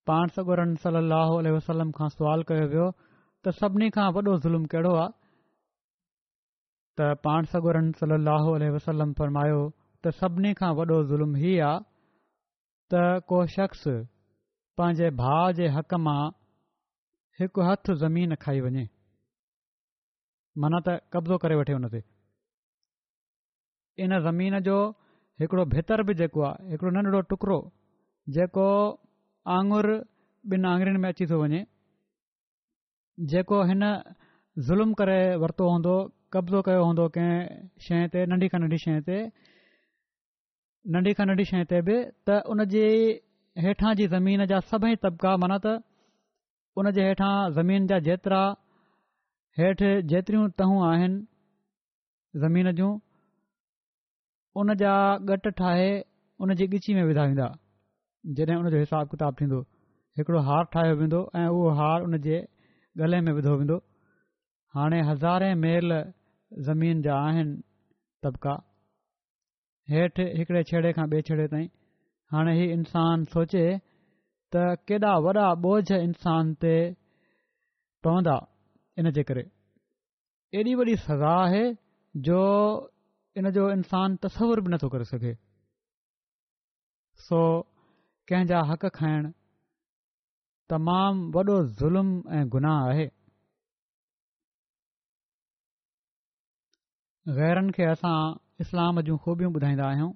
[0.08, 2.89] पाण सगोरन सली वसलम खां सुवालु कयो वियो
[3.43, 5.10] त सभिनी खां वॾो ज़ुल्म कहिड़ो आहे
[6.97, 9.60] त पाण सगोरन सल असलम फरमायो
[10.03, 11.84] त सभिनी खां वॾो ज़ुल्म हीअ आहे
[12.91, 13.84] त को शख़्स
[14.79, 16.21] पंहिंजे भाउ जे हक़ मां
[17.41, 18.86] हिकु हथु ज़मीन खाई वञे
[20.63, 22.01] माना त कब्ज़ो करे वठे हुन ते
[24.08, 24.77] इन ज़मीन जो
[25.43, 27.60] हिकिड़ो भितर बि जेको आहे हिकिड़ो नंढड़ो टुकड़ो
[28.38, 28.67] जेको
[29.60, 29.99] आंगुरु
[30.53, 31.60] ॿिनि आङुरियुनि में अची थो वञे
[33.19, 33.84] जेको हिन
[34.67, 35.93] ज़ुल्म करे वरितो हूंदो
[36.34, 39.17] कब्ज़ो कयो हूंदो कंहिं शइ ते नंढी खां नंढी शइ ते
[40.95, 41.97] नंढी खां नंढी शइ ते बि
[42.28, 42.84] त उनजी
[43.65, 45.76] हेठां जी ज़मीन जा सभई तबिका माना त
[46.82, 48.41] उनजे हेठां ज़मीन जा जेतिरा
[49.62, 52.91] हेठि जेतिरियूं तहूं आहिनि ज़मीन जूं
[54.63, 54.95] उन जा
[55.30, 55.91] गट ठाहे
[56.41, 57.47] उन जी ॻिची में विधा वेंदा
[58.41, 59.62] जॾहिं उन जो हिसाब किताब थींदो
[60.17, 62.17] हिकिड़ो हार ठाहियो वेंदो ऐं उहो हार उन
[63.01, 63.75] गले में विधो वेंदो
[64.75, 65.89] हाणे हज़ारे मेल
[66.67, 67.56] ज़मीन जा आहिनि
[68.23, 68.53] तबिका
[69.91, 71.67] हेठि हिकिड़े छेड़े खां ॿिए छेड़े ताईं
[72.34, 73.63] हाणे हीउ इंसान सोचे
[74.53, 76.75] त केॾा वॾा बोझ इंसान ते
[78.03, 78.38] पवंदा
[78.99, 79.45] इन जे करे
[80.60, 81.65] एॾी वॾी सज़ा आहे
[82.29, 82.41] जो
[83.41, 85.34] इन जो इंसानु तस्वर बि नथो करे सघे
[87.25, 87.41] सो
[88.29, 89.29] कंहिंजा हक़ खाइणु
[90.74, 93.10] تمام वॾो ज़ुल्म گناہ गुनाह
[97.40, 100.12] غیرن کے खे اسلام इस्लाम خوبیوں खूबियूं ॿुधाईंदा आहियूं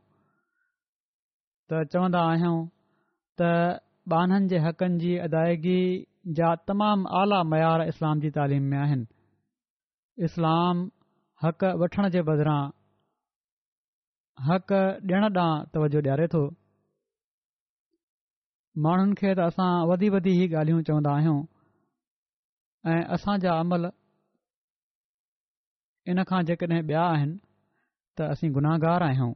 [1.69, 2.57] त चवंदा आहियूं
[3.41, 3.41] त
[4.13, 5.79] ॿाहनि जे हक़नि जी अदायगी
[6.39, 10.83] जा तमामु आला मयार इस्लाम जी तालीम में आहिनि इस्लाम
[11.43, 12.61] हक़ु वठण जे बदिरां
[14.49, 16.27] حق ॾियण ॾांहुं तवजो ॾियारे
[18.85, 21.37] माण्हुनि खे त असां वधी ही ई ॻाल्हियूं चवंदा आहियूं
[22.91, 23.87] ऐं असांजा अमल
[26.11, 27.35] इनखां जेकॾहिं ॿिया आहिनि
[28.17, 29.33] त असीं गुनाहगार आहियूं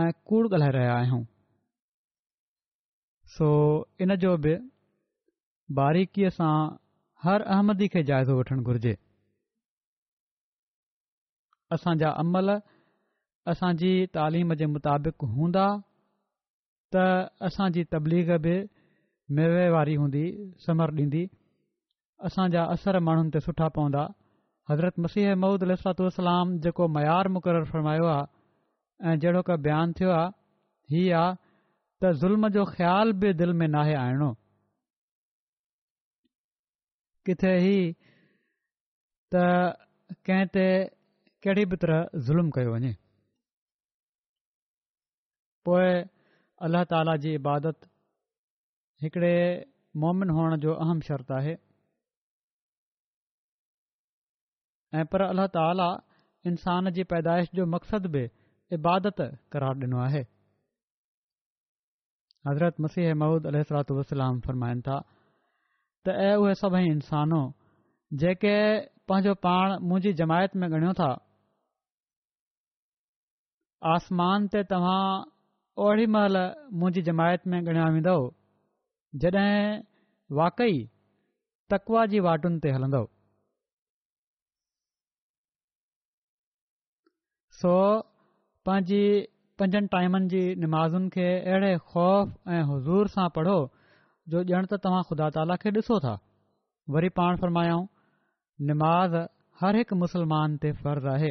[0.00, 1.22] ऐं कूड़ ॻाल्हाए रहिया आहियूं
[3.36, 3.48] सो
[4.02, 4.54] इन जो बि
[5.78, 6.54] बारीकीअ सां
[7.24, 8.94] हर अहमदी खे जाइज़ो वठणु घुर्जे
[11.76, 12.50] असांजा अमल
[13.54, 15.66] असांजी तालीम जे मुताबिक़ हूंदा
[16.94, 16.96] त
[17.46, 18.56] असांजी तबलीग बि
[19.36, 20.24] मेवेवारी हूंदी
[20.66, 21.26] समर ॾींदी
[22.26, 24.06] असांजा असर माण्हुनि ते सुठा पवंदा
[24.70, 30.28] हज़रत मसीह महूदल लफ़ातलाम जेको मयार मुक़ररु फरमायो आहे ऐं जहिड़ो क बयानु थियो आहे
[30.92, 31.38] हीअ आहे
[32.02, 34.32] त ज़ुल्म जो ख़्याल बि दिलि में नाहे आइणो
[37.26, 37.80] किथे ई
[39.32, 39.44] त
[40.26, 40.66] कंहिं ते
[41.44, 42.92] कहिड़ी बि तरह ज़ुल्म कयो वञे
[45.68, 45.92] पोइ
[46.66, 47.84] अलाह ताला जी इबादत
[49.02, 49.34] हिकिड़े
[50.04, 51.52] मोमिन हुअण जो अहम शर्त आहे
[54.98, 55.88] ऐं पर अल्ला ताला
[56.50, 58.24] इंसान जी पैदाइश जो मक़सदु बि
[58.78, 59.22] इबादत
[59.54, 60.24] करार ॾिनो आहे
[62.50, 64.98] हज़रत मसीह महमूद अलातलाम फरमाइनि था
[66.06, 67.40] त ऐं उहे सभई इंसानो
[68.22, 68.56] जेके
[69.08, 71.10] पंहिंजो पाण मुंहिंजी जमायत में ॻणियो था
[73.96, 75.06] आसमान ते तव्हां
[75.86, 76.36] ओड़ी महिल
[76.78, 78.14] मुंहिंजी जमायत में ॻणिया वेंदो
[79.24, 79.50] जॾहिं
[80.38, 80.72] वाकई
[81.72, 83.04] तकवा जी वाटुनि ते हलंदव
[87.58, 87.74] सो
[88.70, 89.02] पंहिंजी
[89.62, 93.56] पंजनि टाइमनि जी निमाज़ुनि खे अहिड़े ख़ौफ़ ऐं हज़ूर सां पढ़ो
[94.34, 96.14] जो ॼण त तव्हां ख़ुदा ताला खे ॾिसो था
[96.96, 97.86] वरी पाण फ़रमायाऊं
[98.72, 99.14] निमाज़
[99.62, 101.30] हर हिकु मुसलमान ते फ़र आहे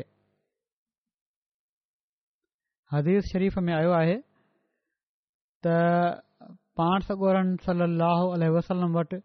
[2.96, 4.16] हदीस शरीफ़ में आयो आहे
[5.66, 5.74] त
[6.80, 9.18] पाण सगोरनि सली अलाहुल वसलम वटि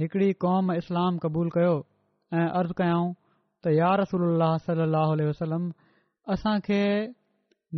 [0.00, 1.70] हिकिड़ी क़ौम इस्लाम क़बूल कयो
[2.40, 3.06] ऐं अर्ज़ु कयाऊं
[3.64, 5.64] त यार सलाहु सलाहु उलह वसलम
[6.34, 6.82] असांखे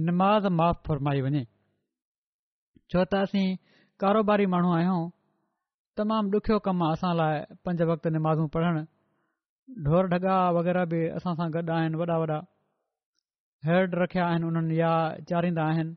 [0.08, 1.42] निमाज़ माफ़ फ़रमाई वञे
[2.92, 3.46] छो त असीं
[4.04, 4.98] कारोबारी माण्हू आहियूं
[6.02, 7.36] तमामु ॾुखियो कमु आहे असां लाइ
[7.68, 8.82] पंज वक़्त निमाज़ूं पढ़णु
[9.86, 12.38] ढोर ढगा वग़ैरह बि असां सां गॾु आहिनि वॾा वॾा
[13.68, 14.92] हैड रखिया आहिनि उन्हनि या
[15.30, 15.94] चाढ़ींदा आहिनि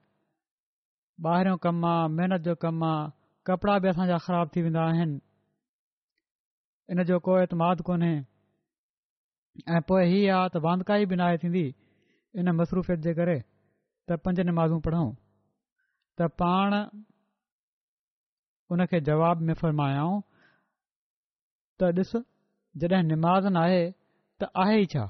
[1.30, 3.10] ॿाहिरियों कमु आहे महिनत जो कमु आहे
[3.48, 5.20] कपिड़ा बि असांजा ख़राब थी वेंदा आहिनि
[6.92, 8.14] इन जो को एतमाद कोन्हे
[9.76, 11.66] ऐं पोइ हीअ आहे त वांधकाई बि न थींदी
[12.42, 13.38] इन मसरूफ़ियत जे करे
[14.10, 15.12] त पंज निमाज़ूं पढ़ूं
[16.18, 16.74] त पाण
[18.74, 20.20] उनखे जवाब में फरमायाऊं
[21.80, 22.16] त ॾिस
[22.84, 23.86] जॾहिं निमाज़ नाहे
[24.42, 25.06] त आहे ई छा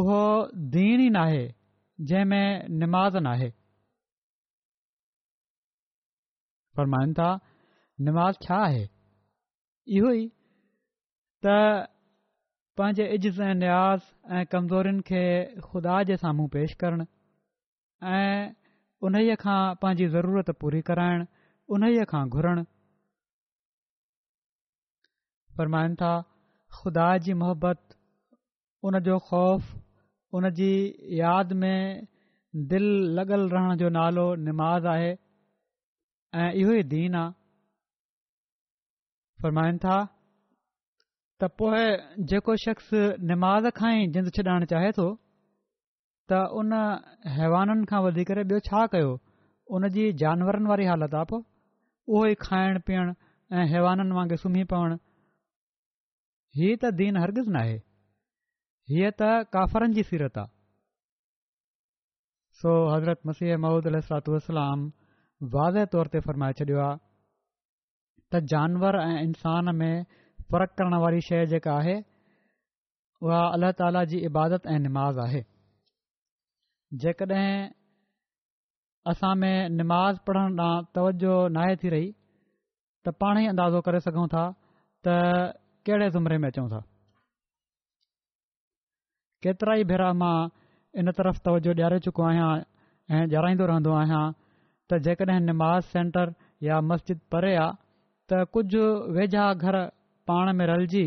[0.00, 0.22] उहो
[0.78, 1.46] दीन ई नाहे
[2.06, 3.48] जंहिंमें निमाज़ नाहे
[6.76, 7.30] फ़रमाइनि था
[8.08, 8.84] निमाज़ छा आहे
[9.96, 10.28] इहो ई
[11.46, 11.54] त
[12.78, 14.02] पंहिंजे इज़ ऐं नयाज़
[14.38, 15.20] ऐं कमज़ोरनि खे
[15.66, 17.04] ख़ुदा जे साम्हूं पेश करणु
[18.14, 18.54] ऐं
[19.08, 21.26] उनई खां पंहिंजी ज़रूरत पूरी कराइणु
[21.74, 22.62] उन खां घुरणु
[25.58, 26.12] फ़रमाइनि था
[26.78, 27.96] ख़ुदा जी मोहबत
[28.88, 29.66] उन जो ख़ौफ़
[30.36, 30.70] उन जी
[31.18, 32.06] यादि में
[32.68, 35.10] दिलि लॻल रहण जो नालो निमाज़ आहे
[36.40, 37.30] ऐं इहो ई दीन आहे
[39.42, 39.94] फ़रमाईनि था
[41.40, 41.80] त पोइ
[42.32, 42.88] जेको शख़्स
[43.30, 45.08] निमाज़ खां ई जिद छॾाइण चाहे थो
[46.32, 46.72] त उन
[47.38, 49.10] हैवाननि खां वधी करे ॿियो छा कयो
[49.78, 51.42] उनजी जानवरनि वारी हालति आहे पोइ
[52.14, 53.12] उहो ई खाइणु पीअणु
[53.58, 54.96] ऐं हैवाननि वांगुरु सुम्ही पवणु
[56.80, 57.14] त दीन
[58.90, 59.22] हीअ त
[59.54, 60.48] काफ़रनि जी सीरत आहे
[62.60, 64.84] सो हज़रत मसीह महूद अल सलातलाम
[65.56, 66.96] वाज़े तौर ते फ़रमाए छॾियो आहे
[68.32, 69.92] त जानवर ऐं इंसान में
[70.48, 71.98] फ़र्क़ु करण वारी शइ जेका आहे
[73.28, 75.44] उहा अलाह ताला जी इबादत ऐं निमाज़ आहे
[77.06, 77.46] जेकॾहिं
[79.12, 82.08] असां में निमाज़ पढ़ण ॾांहुं तवजो नाहे थी रही
[83.06, 84.46] त पाण ई अंदाज़ो करे सघूं था
[85.08, 85.18] त
[85.88, 86.82] कहिड़े ज़मरे में अचूं था
[89.42, 90.48] केतिराई भेरा मां
[91.02, 92.48] इन तरफ़ तवजो ॾियारे चुको आहियां
[93.16, 94.22] ऐं ॾियाराईंदो रहंदो आहियां
[94.90, 96.32] त जेकॾहिं निमाज़ सेंटर
[96.68, 97.76] या मस्जिद परे आहे
[98.32, 98.84] त कुझु
[99.18, 99.76] वेझा घर
[100.30, 101.02] पाण में रलिजी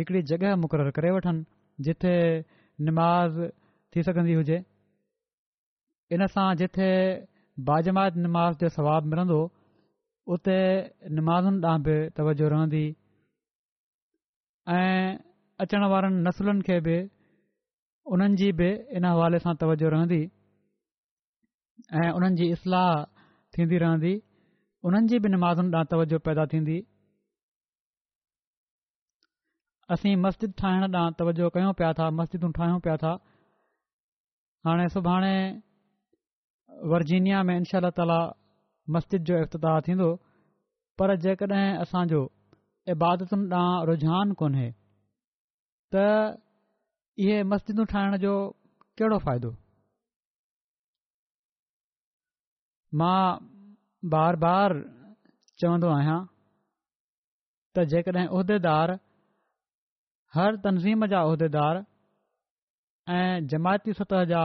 [0.00, 1.44] हिकिड़ी जॻहि मुक़ररु करे वठनि
[1.88, 2.14] जिथे
[2.88, 3.38] निमाज़
[3.94, 4.58] थी सघंदी हुजे
[6.16, 6.88] इन सां जिथे
[7.70, 9.38] बाजमाद नमाज़ जो स्वाबु मिलंदो
[10.36, 10.58] उते
[11.20, 12.84] नमाज़ुनि ॾांहुं बि तवजो रहंदी
[14.78, 15.16] ऐं
[15.64, 16.96] अचण वारनि नसुलनि खे बि
[18.14, 20.18] उन्हनि जी बि इन हवाले सां तवजो रहंदी
[22.02, 22.88] ऐं उन्हनि जी इस्लाह
[23.56, 24.12] थींदी रहंदी
[24.88, 26.78] उन्हनि जी बि नमाज़ुनि ॾांहुं तवजो पैदा थींदी
[29.96, 33.12] असीं मस्जिद ठाहिण ॾांहुं तवजो कयूं पिया था मस्जिदूं ठाहियूं पिया था
[34.70, 35.36] हाणे सुभाणे
[36.94, 38.18] वर्जीनिया में इनशा ताली
[38.96, 40.08] मस्जिद जो इफ़्तिदार थींदो
[40.98, 42.20] पर जेकॾहिं असांजो
[42.96, 44.68] इबादतुनि ॾांहुं रुझान कोन्हे
[45.94, 46.08] त
[47.24, 48.32] इहे मस्जिदूं ठाहिण जो
[48.98, 49.48] कहिड़ो फ़ाइदो
[53.00, 53.22] मां
[54.14, 54.74] बार बार
[55.62, 56.18] चवंदो आहियां
[57.76, 58.92] त जेकॾहिं उहिदेदार
[60.36, 61.80] हर तनज़ीम जा उहिदेदार
[63.16, 64.42] ऐं जमायती सतह जा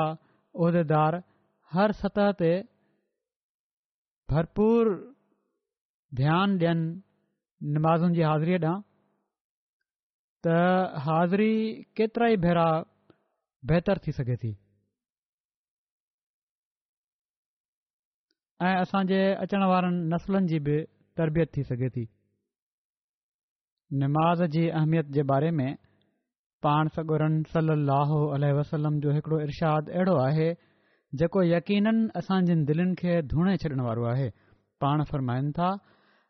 [0.65, 1.19] उहिदेदार
[1.75, 2.53] हर सतह ते
[4.33, 4.93] भरपूर
[6.21, 8.81] ध्यानु ॾियनि नमाज़ुनि जी हाज़िरीअ ॾांहुं
[10.45, 10.53] त
[11.03, 11.51] हाज़िरी
[11.97, 12.65] केतिराई भेरा
[13.69, 14.49] बहितरु थी सघे थी
[18.65, 20.77] ऐं असांजे अचण वारनि नसलनि जी बि
[21.17, 22.03] तरबियत थी सघे थी
[24.03, 25.69] नमाज़ जी अहमियत जे बारे में
[26.63, 28.17] पाण सगोरन सलाहु
[28.59, 30.49] वसलम जो हिकड़ो इरादु अहिड़ो आहे
[31.21, 34.29] जेको यकीननि असांजनि दिलनि खे धूणे छॾण वारो आहे
[34.81, 35.71] पाण फ़र्माईन था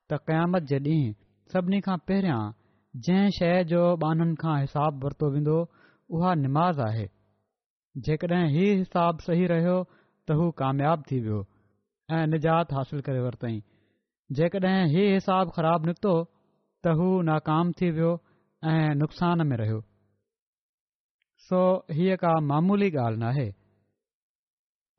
[0.09, 1.13] त क़यामत जे ॾींहुं
[1.53, 2.41] सभिनी खां पहिरियां
[2.95, 5.53] जंहिं शइ जो ॿाननि खां हिसाब वरितो वेंदो
[6.17, 7.05] उहा निमाज़ आहे
[8.05, 9.77] जेकॾहिं हीउ हिसाब सही रहियो
[10.27, 11.39] त हू कामियाबु थी वियो
[12.17, 13.55] ऐं निजात हासिल करे वरितई
[14.39, 16.13] जेकॾहिं हीउ हिसाब ख़राब निकितो
[16.85, 18.11] त हू नाकाम थी वियो
[18.75, 19.81] ऐं नुक़सान में रहियो
[21.49, 21.63] सो
[21.97, 23.49] हीअ का मामूली ॻाल्हि न आहे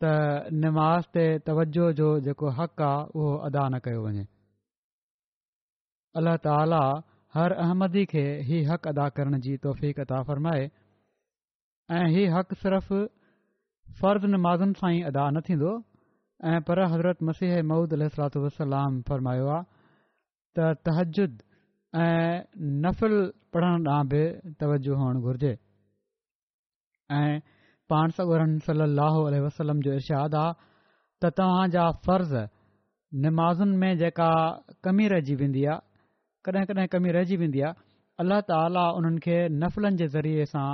[0.03, 0.15] त
[0.67, 4.27] निमाज़ ते तवजो जो जेको हक़ आहे उहो अदा न कयो वञे
[6.19, 6.83] अल्ला ताला
[7.37, 10.67] हर अहमदी खे हीअ हक़ अदा करण जी तौफ़ अदा फ़रमाए
[12.01, 12.99] ऐं हीअ हक़ु सिर्फ़ु
[14.03, 15.73] फर्ज़ु नमाज़ुनि सां ई अदा न थींदो
[16.51, 18.05] ऐं पर हज़रत मसीह मूद अल
[18.45, 19.67] वसलाम फ़रमायो आहे
[20.59, 21.43] त तहजुद
[22.03, 22.37] ऐं
[22.87, 23.17] नफ़िल
[23.57, 24.23] पढ़ण ॾांहुं बि
[24.61, 25.51] तवजो हुअणु घुरिजे
[27.19, 27.35] ऐं
[27.95, 28.39] पाण सभु
[28.71, 30.55] सलाहु वसलम जो इरादु आहे
[31.23, 32.45] त तव्हांजा फ़र्ज़ु
[33.27, 34.31] नमाज़ुनि में जेका
[34.89, 35.87] कमी रहिजी वेंदी आहे
[36.47, 37.73] कॾहिं कॾहिं कमी रहिजी वेंदी आहे
[38.23, 40.67] अलाह ताला उन्हनि खे नफ़िलनि जे ज़रिये सां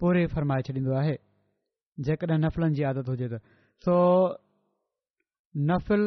[0.00, 1.14] पूरी फरमाए छॾींदो आहे
[2.08, 3.40] जेकॾहिं नफ़िलनि जी आदत हुजे त
[3.86, 3.94] सो
[5.70, 6.04] नफ़िल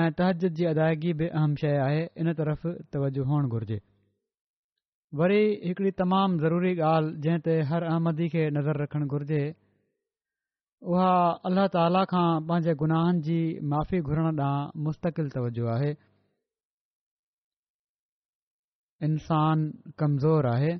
[0.00, 3.80] ऐं तहजद जी अदायगी बि अहम शइ आहे इन तरफ़ तवजो हुअणु घुरिजे
[5.22, 9.42] वरी हिकड़ी तमामु ज़रूरी ॻाल्हि जंहिं ते हर अहमदी खे नज़र रखणु घुरिजे
[10.92, 11.10] उहा
[11.48, 13.40] अल्लाह ताला खां पंहिंजे गुनाहनि जी
[13.72, 15.90] माफ़ी घुरण ॾांहुं मुस्तक़िल तवजो आहे
[19.06, 19.60] इंसान
[20.00, 20.72] कमज़ोर आहे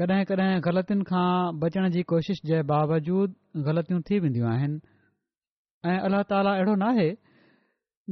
[0.00, 1.28] कॾहिं कॾहिं ग़लतियुनि खां
[1.62, 3.30] बचण जी कोशिश जे बावजूद
[3.68, 4.78] ग़लतियूं थी वेंदियूं आहिनि
[5.90, 7.08] ऐं अल्लाह ताला अहिड़ो नाहे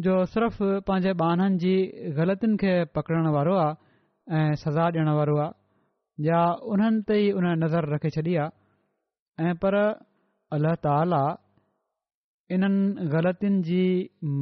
[0.06, 1.74] जो सिर्फ़ पंहिंजे बाननि जी
[2.18, 3.74] ग़लतिनि खे पकड़णु वारो आहे
[4.42, 5.52] ऐं सज़ा ॾियणु वारो आहे
[6.30, 6.40] या
[6.74, 9.72] उन्हनि ते ई उन नज़र रखे छॾी आहे पर
[10.54, 11.24] अल्ला ताला
[12.54, 13.82] इन्हनि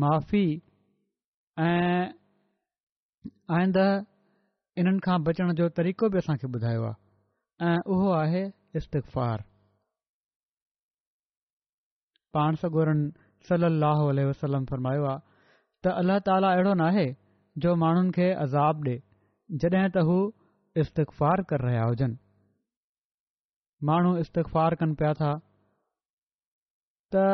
[0.02, 0.46] माफ़ी
[3.56, 3.76] आईंद
[4.80, 8.42] इन्हनि खां बचण जो तरीक़ो बि असांखे ॿुधायो आहे ऐं उहो आहे
[8.80, 9.42] इस्तफ़ार
[12.36, 13.00] पाण सगोरन
[13.48, 15.24] सलाहु वसलम फ़रमायो आहे
[15.86, 17.06] त अल्लाह ताला अहिड़ो नाहे
[17.64, 18.96] जो माण्हुनि खे अज़ाब ॾे
[19.64, 20.18] जॾहिं त हू
[20.84, 22.18] इस्तफ़ार करे रहिया हुजनि
[23.92, 25.32] माण्हू इस्तफ़ार कनि पिया था
[27.16, 27.24] त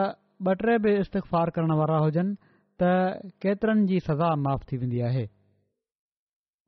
[0.48, 2.38] ॿ टे बि इस्तफ़ार करण वारा हुजनि
[2.82, 2.94] त
[3.46, 5.26] केतिरनि जी सज़ा माफ़ थी वेंदी आहे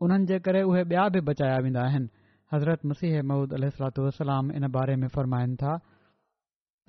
[0.04, 2.08] उन्हनि जे करे उहे ॿिया बि बचाया वेंदा आहिनि
[2.52, 5.76] हज़रत मसीह महमूद अलातलाम इन बारे में फरमाइनि था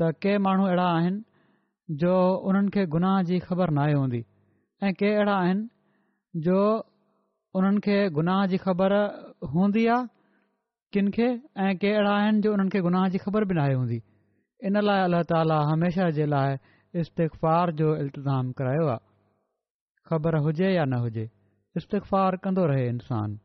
[0.02, 2.16] त के माण्हू अहिड़ा आहिनि जो
[2.50, 4.24] उन्हनि खे गुनाह जी ख़बर नाहे हूंदी
[4.84, 6.58] ऐं के अहिड़ा आहिनि जो
[7.62, 8.98] उन्हनि खे गुनाह जी ख़बर
[9.56, 11.30] हूंदी आहे खे
[11.68, 14.02] ऐं के अहिड़ा आहिनि जो उन्हनि खे गुनाह जी ख़बर बि न हूंदी
[14.68, 16.60] इन लाइ अल्ला ताला हमेशा जे लाइ
[17.06, 19.06] इस्तक़फ़ार जो इल्तज़ाम करायो आहे
[20.12, 21.26] ख़बर हुजे या न हुजे
[21.78, 23.38] इस्तिफ़ार कंदो रहे इंसान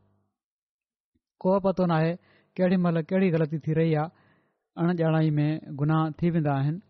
[1.41, 2.11] को पतो नाहे
[2.57, 4.09] केॾी महिल कहिड़ी ग़लती थी रही आहे
[4.83, 6.81] अणॼणाई में गुनाह थी वेंदा आहिनि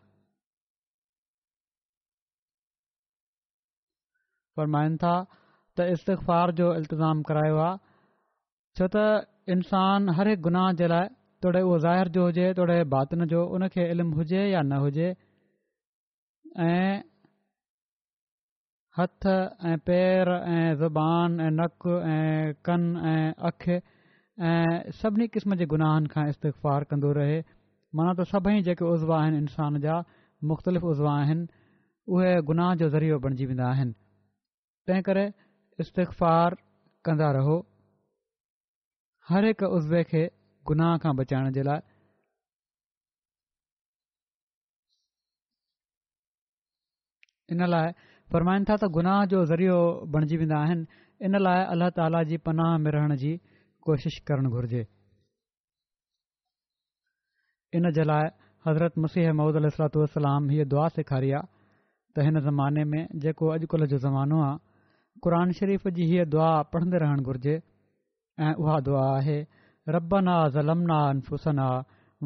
[4.57, 5.15] फरमाइनि था
[5.77, 7.77] त استغفار जो इल्तिज़ामु करायो आहे
[8.77, 9.05] छो त
[9.55, 11.07] इंसान हर गुनाह जे लाइ
[11.43, 15.07] तोड़े उहो ज़ाहिर जो हुजे तोड़े भातिन जो उन खे इल्मु हुजे या न हुजे
[16.67, 16.93] ऐं
[18.97, 22.81] हथ ऐं पेर ऐं ज़बान ऐं नकु ऐं कन
[23.11, 23.77] ऐं अखि
[24.49, 27.39] ऐं सभिनी क़िस्म जे गुनाहनि खां इस्तफ़ार कंदो रहे
[27.99, 29.95] माना त सभई जेके उज़वा आहिनि इंसान जा
[30.51, 31.47] मुख़्तलिफ़ उज़वा आहिनि
[32.15, 33.93] उहे गुनाह जो ज़रियो बणिजी वेंदा आहिनि
[34.87, 35.25] तंहिं करे
[35.87, 36.55] इस्तक़फ़
[37.05, 37.57] कंदा रहो
[39.29, 40.25] हर हिक उज़वे खे
[40.71, 41.81] गुनाह खां बचाइण जे लाइ
[47.51, 47.91] इन लाइ
[48.31, 49.77] फ़र्माइनि था त गुनाह जो ज़रियो
[50.13, 50.83] बणजी वेंदा आहिनि
[51.27, 53.33] इन लाइ अल्ल्हा ताला जी पनाह में रहण जी
[53.87, 54.85] कोशिश करणु घुर्जे
[57.79, 58.27] इन जे लाइ
[58.67, 61.51] हज़रत मुसीह महूदुलात वलाम हीअ दुआ सेखारी आहे
[62.15, 64.57] त हिन ज़माने में जेको अॼुकल्ह जो ज़मानो आहे
[65.23, 67.55] क़ुर शरीफ़ जी हीअ दुआ पढ़ंदे रहणु घुरिजे
[68.45, 69.37] ऐं उहा दुआ आहे
[69.97, 70.15] रब
[70.57, 71.67] ज़लमना अनफुसना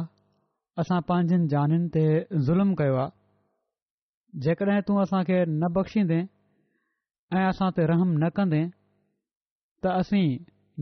[0.82, 2.00] असां पंहिंजनि जाननि ते
[2.46, 3.14] ज़ुल्म कयो आहे
[4.46, 6.16] जेकॾहिं तूं असांखे न बख़्शींदे
[7.40, 8.62] ऐं असां ते रहम न कंदे
[9.84, 10.32] त असीं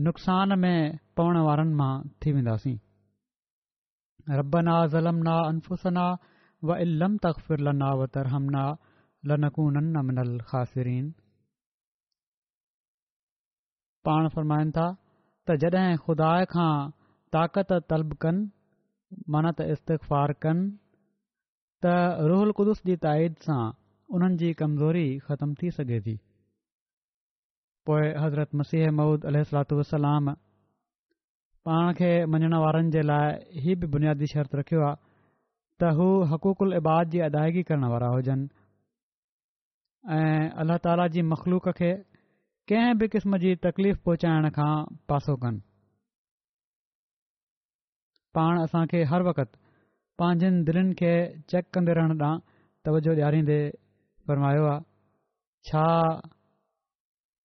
[0.07, 0.73] नुक़सान में
[1.19, 1.91] पवण वारनि मां
[2.21, 2.75] थी वेंदासीं
[4.41, 6.05] रब ना ज़ुल्मना अनफुसना
[6.67, 8.65] व इलम इल्म तखफ़िरना वर हमना
[9.33, 10.17] लुनम
[10.49, 11.09] ख़ासिरीन
[14.09, 14.85] पाण फ़र्माइनि था
[15.47, 16.73] त जॾहिं ख़ुदा खां
[17.35, 20.71] ताक़त तलबु कनि त इस्तफ़ार कनि
[21.85, 21.93] त
[22.29, 23.61] रोहल कुदुस जी ताईद सां
[24.17, 26.15] उन्हनि जी कमज़ोरी ख़तमु थी सघे थी
[27.85, 30.33] पोइ हज़रत मसीह महूद अलसलाम
[31.69, 34.97] पाण खे मञण वारनि जे लाइ ही बि बुनियादी शर्त रखियो आहे
[35.79, 38.49] त हू हक़ूकुल इबाद जी अदायगी करण वारा हुजनि
[40.19, 41.91] ऐं अल्ला ताला जी मख़लूक खे
[42.73, 44.71] कंहिं बि क़िस्म जी तकलीफ़ पहुचाइण खां
[45.09, 45.61] पासो कनि
[48.39, 49.55] पाण असांखे हर वक़्त
[50.19, 51.11] पंहिंजनि दिलनि खे
[51.49, 52.39] चेक कंदे रहण ॾांहुं
[52.85, 53.57] तवजो ॾियारींदे
[54.27, 54.79] फ़रमायो आहे
[55.69, 55.83] छा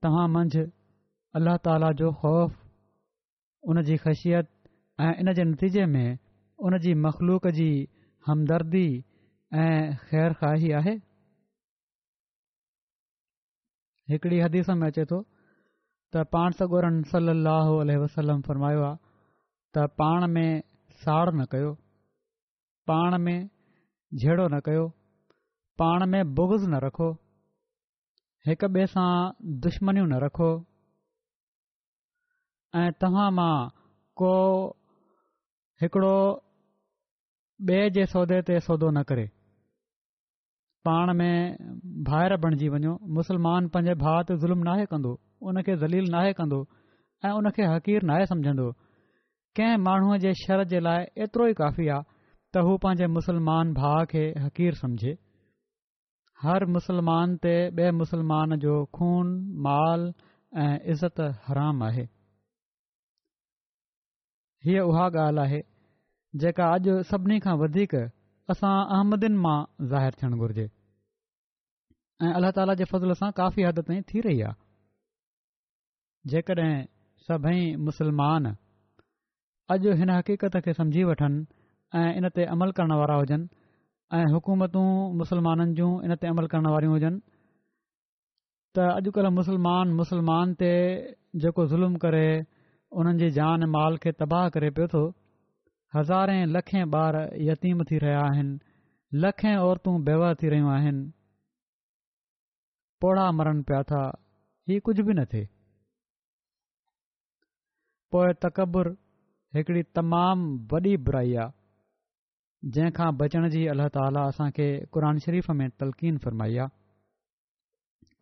[0.04, 0.62] तव्हां मंझि
[1.38, 2.52] अलाह ताला जो ख़ौफ़
[3.70, 4.46] उन जी ख़शियत
[5.04, 6.18] ऐं इन जे नतीजे में
[6.68, 7.68] उनजी मखलूक जी
[8.26, 8.86] हमदर्दी
[9.62, 10.94] ऐं ख़ैर ख़्वाही आहे
[14.12, 15.18] हिकिड़ी हदीस में अचे थो
[16.14, 18.96] त पाण सगोरनि सलाहु वसलम फ़रमायो आहे
[19.74, 20.50] त पाण में
[21.04, 21.70] साड़ न कयो
[22.90, 23.38] पाण में
[24.20, 24.86] झेड़ो न कयो
[25.82, 27.08] पाण में बुग्ज़ न रखो
[28.48, 29.08] हिक ॿिए सां
[29.66, 30.48] दुश्मनियूं न रखो
[32.80, 33.52] ऐं तव्हां मां
[34.22, 34.30] को
[35.82, 36.14] हिकिड़ो
[37.72, 39.26] ॿिए जे सौदे ते सौदो न करे
[40.88, 41.32] पाण में
[42.10, 45.12] भाइर बणिजी वञो मुसलमान पंहिंजे भाउ ते ज़ुल्मु नाहे कंदो
[45.52, 46.62] उनखे ज़ली नाहे कंदो
[47.28, 47.36] ऐं
[48.08, 48.26] नाहे
[49.56, 52.06] कंहिं माण्हूअ जे शर जे लाइ एतिरो ई काफ़ी आहे
[52.54, 55.12] त हू पंहिंजे मुसलमान भाउ खे हक़ीर सम्झे
[56.42, 59.26] हर मुसलमान ते ॿिए मुसलमान जो खून
[59.66, 60.02] माल
[60.62, 62.02] ऐं इज़त हराम आहे
[64.66, 65.60] हीअ उहा ॻाल्हि आहे
[66.42, 67.94] जेका अॼु सभिनी खां वधीक
[68.54, 69.58] असां अहमदिन मां
[69.94, 70.66] ज़ाहिर थियणु घुरिजे
[72.24, 74.60] ऐं अल्ल्हा ताला जे फज़ल सां काफ़ी हदि ताईं थी रही आहे
[76.34, 76.74] जेकॾहिं
[77.30, 78.54] सभई मुसलमान
[79.72, 81.44] अॼु हिन हक़ीक़त खे समझी वठनि
[81.98, 83.46] ऐं इनते अमल करण वारा हुजनि
[84.16, 84.80] ऐं हुकूमतू
[85.20, 87.18] मुस्लमाननि जूं इन ते अमल करण वारियूं हुजनि
[88.76, 90.70] त अॼुकल्ह मुसलमान मुसलमान ते
[91.44, 92.26] जेको ज़ुल्म करे
[93.02, 95.02] उन्हनि जी जान माल खे तबाह करे पियो थो
[95.96, 98.58] हज़ारे लखे ॿार यतीम थी रहिया आहिनि
[99.24, 101.06] लखे औरतूं बेवा थी रहियूं आहिनि
[103.04, 104.02] पोड़ा मरनि पिया था
[104.68, 105.48] हीउ कुझ बि न थिए
[108.12, 108.94] पोइ तकबुरु
[109.56, 116.16] हिकिड़ी तमामु वॾी बुराई आहे जंहिंखां बचण जी अलाह ताला असांखे क़ुर शरीफ़ में तलक़ीन
[116.24, 116.74] फ़रमाई आहे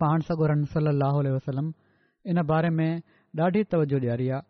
[0.04, 1.72] पाण सगोरन सलाहु वसलम
[2.34, 2.92] इन बारे में
[3.46, 4.42] ॾाढी तवजो ॾियारी आहे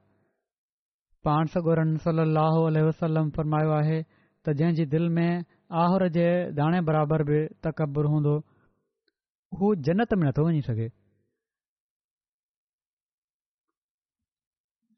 [1.29, 4.01] पाण सॻोरनि सलाहु वसलम फ़रमायो आहे
[4.47, 5.45] त जंहिंजी दिलि में
[5.85, 6.27] आहुर जे
[6.59, 8.35] दाणे बराबरि बि तकबुरु हूंदो
[9.59, 10.89] हू जनत में नथो वञी सघे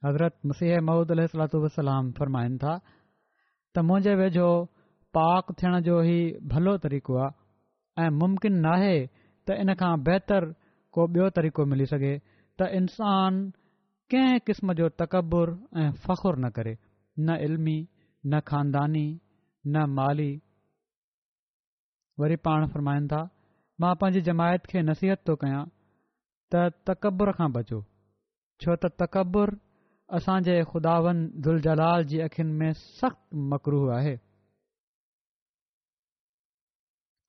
[0.04, 1.20] हज़रत मुसीह महूद अल
[1.64, 4.48] वसलाम फ़रमाइनि था त मुंहिंजे वेझो
[5.16, 6.16] पाक थियण जो ई
[6.52, 8.94] भलो तरीक़ो आहे ऐं मुम्किन न आहे
[9.46, 10.42] त इन खां बहितर
[10.96, 12.12] को ॿियो तरीक़ो मिली सघे
[12.58, 13.40] त इंसान
[14.14, 16.76] कंहिं क़िस्म जो तकबुरु ऐं فخر न करे
[17.26, 17.78] न इल्मी
[18.26, 19.06] न ख़ानदानी
[19.72, 20.32] न माली
[22.20, 23.22] वरी पाण फ़र्माइनि था
[23.80, 25.64] मां पंहिंजी जमायत खे नसीहत थो कयां
[26.54, 27.82] त तकबुर खां बचो
[28.62, 29.44] छो त तकब्बु
[30.16, 34.14] असांजे ख़ुदावनि दुलजलाल जी अखियुनि में सख़्तु मकरू आहे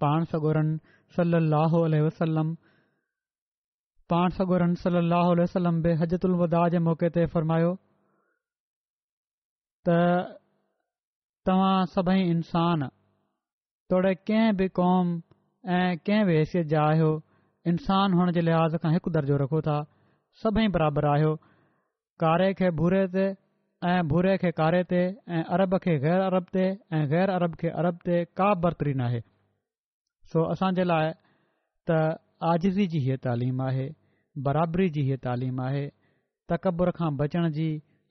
[0.02, 0.76] पाण सगोरन
[1.16, 2.50] सगोरन सलाहु सलाहु वसलम
[5.42, 7.72] वसलम पाण बि सगोरमदा जे मौक़े ते फरमायो
[9.88, 9.90] त
[11.46, 12.88] तव्हां सभई इंसान
[13.90, 15.06] तोड़े कंहिं बि क़ौम
[15.80, 17.10] ऐं कंहिं बि हैसियत जा आहियो
[17.72, 19.82] इंसान हुअण जे लिहाज़ खां हिकु दर्जो रखो था
[20.44, 21.34] सभई बराबरि आहियो
[22.24, 23.24] कारे खे भूरे ते
[23.88, 25.00] ऐं भुरे खे कारे ते
[25.38, 26.62] ऐं अरब खे ग़ैर अरब ते
[26.98, 29.20] ऐं ग़ैर अरब खे अरब ते का बरतरी नाहे
[30.34, 31.12] सो असांजे लाइ
[31.90, 31.98] त
[32.52, 33.88] आजी जी हीअ तालीम आहे
[34.46, 35.84] बराबरी जी हीअ तालीम आहे
[36.54, 37.68] तकबुर खां बचण जी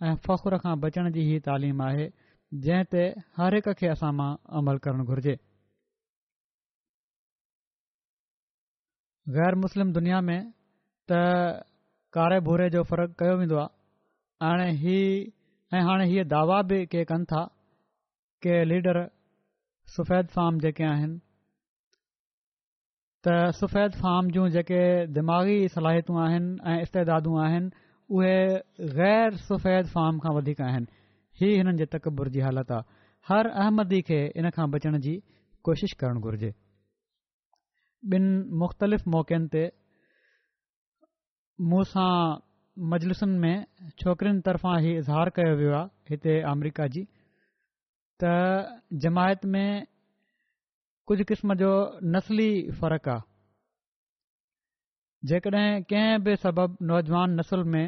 [0.09, 2.07] ऐं फ़ख़ुर खां बचण जी हीअ तालीम आहे
[2.69, 3.05] जंहिं ते
[3.41, 4.29] हर हिक खे असां मां
[4.61, 5.35] अमल करणु घुरिजे
[9.39, 10.39] ग़ैर मुस्लिम दुनिया में
[11.13, 11.23] त
[12.19, 13.74] कारे भूरे जो फ़र्क़ु कयो वेंदो आहे
[14.45, 15.25] हाणे हीअ
[15.77, 17.43] ऐं हाणे हीअ दावा बि के कनि था
[18.43, 18.99] के लीडर
[19.95, 21.17] सुफ़ैद फाम जेके आहिनि
[23.25, 24.83] त सुफ़ैद फाम जूं जेके
[25.19, 27.69] दिमाग़ी सलाहियतूं आहिनि ऐं इस्तादूं आहिनि
[28.17, 28.37] उहे
[29.01, 30.87] गैर सुफ़ैद फाम खां वधीक आहिनि
[31.41, 32.89] हीअ हिननि जे तकबुर जी हालत आहे
[33.29, 35.19] हर अहमदी खे हिन खां बचण जी
[35.67, 36.53] कोशिशि करणु घुरिजे
[38.17, 38.31] ॿिनि
[38.63, 39.63] मुख़्तलिफ़ मौक़नि ते
[42.93, 43.65] مجلسن में
[44.01, 47.03] छोकिरियुनि तरफ़ां ई इज़हार कयो वियो आहे हिते अमरिका जी
[48.23, 48.31] त
[49.05, 49.87] जमायत में
[51.07, 51.69] कुझु क़िस्म जो
[52.17, 52.49] नसली
[52.81, 53.23] फ़र्क़ु आहे
[55.31, 57.87] जेकॾहिं कंहिं बि सबबु नौजवान नसुल में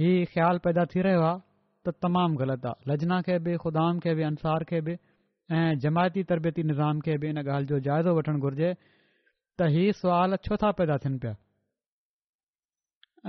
[0.00, 1.40] हीउ ख़्यालु पैदा थी रहियो आहे
[1.86, 4.96] त तमामु ग़लति आहे लजना खे बि ख़ुदा खे बि अंसार खे बि
[5.60, 8.74] ऐं जमायती तरबियती निज़ाम खे बि हिन ॻाल्हि जो जाइज़ो वठणु घुरिजे
[9.58, 11.36] त इहे सुवाल छो था पैदा थियनि पिया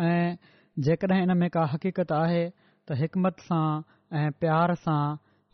[0.03, 0.35] ऐं
[0.83, 2.49] जेकॾहिं इन में का हक़ीक़त आहे
[2.87, 3.67] त हिकमत सां
[4.19, 5.03] ऐं प्यार सां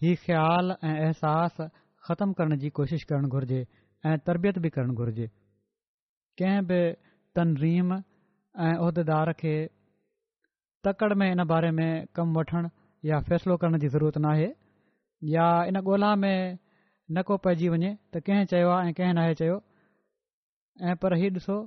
[0.02, 1.68] ही ख़्याल ऐं अहसासु
[2.08, 3.60] ख़तमु करण जी कोशिशि करणु घुर्जे
[4.06, 5.28] ऐं तरबियत बि करणु घुर्जे
[6.42, 6.80] कंहिं बि
[7.36, 9.54] तनरीम ऐं उहिदेदार खे
[10.88, 12.70] तकड़ि में इन बारे में कमु वठणु
[13.10, 14.52] या फ़ैसिलो करण जी ज़रूरत नाहे
[15.34, 16.58] या इन ॻोल्हा में
[17.14, 19.62] न को पइजी वञे त कंहिं चयो आहे ऐं कंहिं नाहे चयो
[20.90, 21.58] ऐं पर हीउ ॾिसो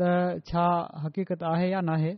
[0.00, 0.04] त
[0.48, 0.66] छा
[1.04, 2.12] हकीक़त आहे या नाहे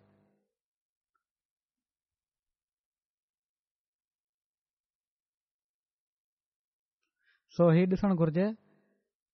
[7.60, 8.44] ॾिसणु घुरिजे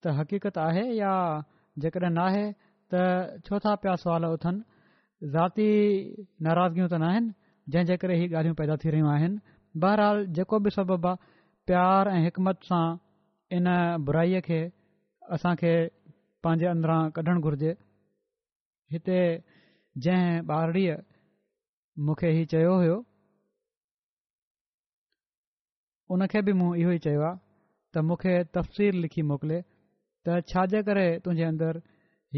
[0.04, 1.12] त हक़ीक़त आहे या
[1.82, 2.44] जेकॾहिं नाहे
[2.92, 3.02] त
[3.48, 5.66] छो था पिया सुवाल उथनि ज़ाती
[6.46, 7.30] नाराज़गियूं त न आहिनि
[7.72, 9.36] जहिंजे करे ही ॻाल्हियूं पैदा थी रहियूं आहिनि
[9.84, 11.18] बहरहाल जेको बि सबबु आहे
[11.70, 12.84] प्यारु ऐं हिकमत सां
[13.58, 13.64] इन
[14.08, 14.60] बुराईअ खे
[15.36, 15.72] असांखे
[16.44, 17.70] पंहिंजे अंदरां कढणु घुरिजे
[18.92, 19.18] हिते
[20.04, 20.96] जंहिं ॿारड़ीअ
[22.06, 22.96] मूंखे हीउ चयो हुयो
[26.14, 27.38] उनखे बि मूं इहो ई चयो आहे
[27.94, 29.58] त मूंखे तफ़्सीरु लिखी मोकिले
[30.24, 31.80] त छाजे करे तुंहिंजे अंदरि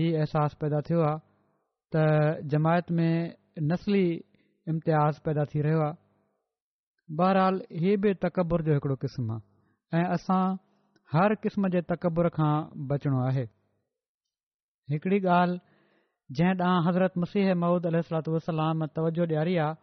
[0.01, 1.22] हीउ अहसासु पैदा थियो आहे
[1.92, 2.03] त
[2.55, 3.14] जमायत में
[3.70, 4.05] नसली
[4.74, 5.96] इम्तियाज़ पैदा थी रहियो आहे
[7.20, 10.42] बहरहाल हीअ बि तक़बुर जो हिकिड़ो क़िस्म आहे ऐं असां
[11.14, 12.53] हर क़िस्म जे तक़बुर खां
[12.90, 13.46] बचणो आहे
[14.94, 15.59] हिकिड़ी ॻाल्हि
[16.39, 17.97] जंहिं ॾांहुं हज़रत मसीह महूद अल
[18.31, 19.74] والسلام तवजो ॾियारी आहे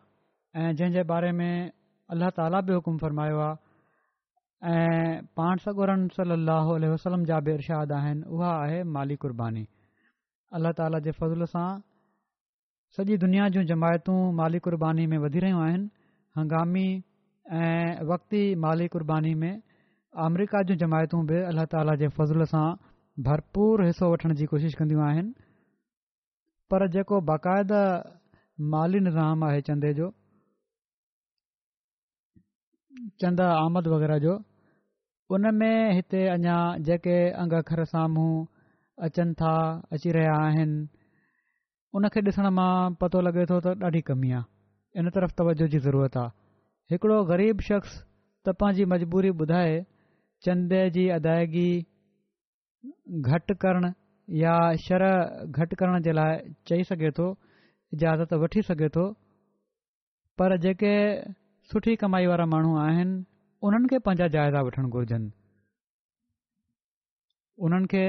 [0.63, 1.71] ऐं जंहिं जे बारे में
[2.11, 8.23] अल्लाह ताली बि हुकुम फ़रमायो आहे ऐं पाण सगोरन सली अलसलम जा बि इरशाद आहिनि
[8.35, 9.63] उहा आहे माली कुर्बानी
[10.77, 11.67] ताला जे फज़ल सां
[12.97, 15.89] सॼी दुनिया जूं जमायतूं माली कुर्बानी में वधी रहियूं आहिनि
[16.39, 16.87] हंगामी
[17.63, 19.51] ऐं वक़्ती माली कुर्बानी में
[20.27, 22.65] अमरीका जूं जमायतूं बि अलाह ताला जे फज़ल सां
[23.27, 25.46] भरपूर हिसो वठण जी कोशिशि कंदियूं आहिनि
[26.71, 27.81] पर जेको बाक़ाइदा
[28.71, 30.09] माली निज़ाम आहे चंदे जो
[33.23, 34.33] चंदा आमद वग़ैरह जो
[35.35, 36.57] उन में हिते अञा
[36.89, 38.33] जेके अंग अखर साम्हूं
[39.07, 39.53] अचनि था
[39.95, 40.77] अची रहिया आहिनि
[41.97, 42.71] उनखे ॾिसण मां
[43.03, 46.35] पतो लॻे थो त ॾाढी कमी आहे इन तरफ़ तवजो जी ज़रूरत आहे
[46.93, 47.95] हिकिड़ो ग़रीब शख़्स
[48.45, 49.79] त पंहिंजी मजबूरी ॿुधाए
[50.47, 51.69] चंदे जी अदायगी
[53.29, 53.91] घटि करणु
[54.35, 55.03] या शर
[55.57, 56.37] घटि करण जे लाइ
[56.69, 57.27] चई सघे थो
[57.93, 59.05] इजाज़त वठी सघे थो
[60.37, 60.93] पर जेके
[61.71, 63.23] सुठी कमाई वारा माण्हू आहिनि
[63.67, 65.29] उन्हनि खे पंहिंजा जाइदा वठणु घुरिजनि
[67.65, 68.05] उन्हनि खे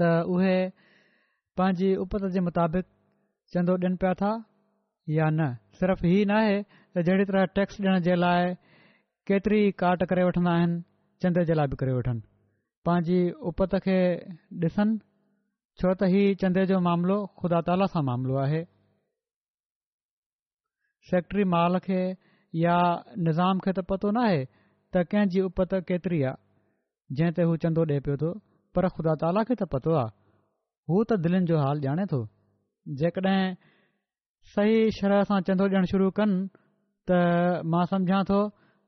[0.00, 0.56] त उहे
[1.58, 2.86] पंहिंजी उपति जे मुताबिक़
[3.52, 4.32] चंदो ॾियनि पिया था
[5.18, 6.54] या न सिर्फ़ु ई नाहे
[6.94, 8.54] त जहिड़ी तरह टैक्स ॾियण जे लाइ
[9.28, 10.82] केतिरी काट करे वठंदा आहिनि
[11.22, 12.20] चंद जे लाइ बि करे वठनि
[12.86, 13.20] पंहिंजी
[13.50, 13.98] उपत खे
[14.64, 14.98] ॾिसनि
[15.80, 18.60] छो त हीउ चंदो जो मामिलो ख़ुदा ताला सां मामिलो आहे
[21.10, 22.00] सैक्ट्री माल खे
[22.64, 22.76] या
[23.28, 27.82] निज़ाम खे त पतो न आहे त कंहिं उपत केतिरी आहे जंहिं ते हू चंदो
[27.92, 28.30] ॾिए पियो थो
[28.74, 30.14] पर ख़ुदा ताला खे त पतो आहे
[30.90, 32.18] हू त दिलनि जो हाल ॼाणे थो
[33.00, 33.40] जेकॾहिं
[34.56, 36.36] सही शरह सां चंदो ॾियण शुरू कनि
[37.08, 37.18] त
[37.74, 38.40] मां सम्झा थो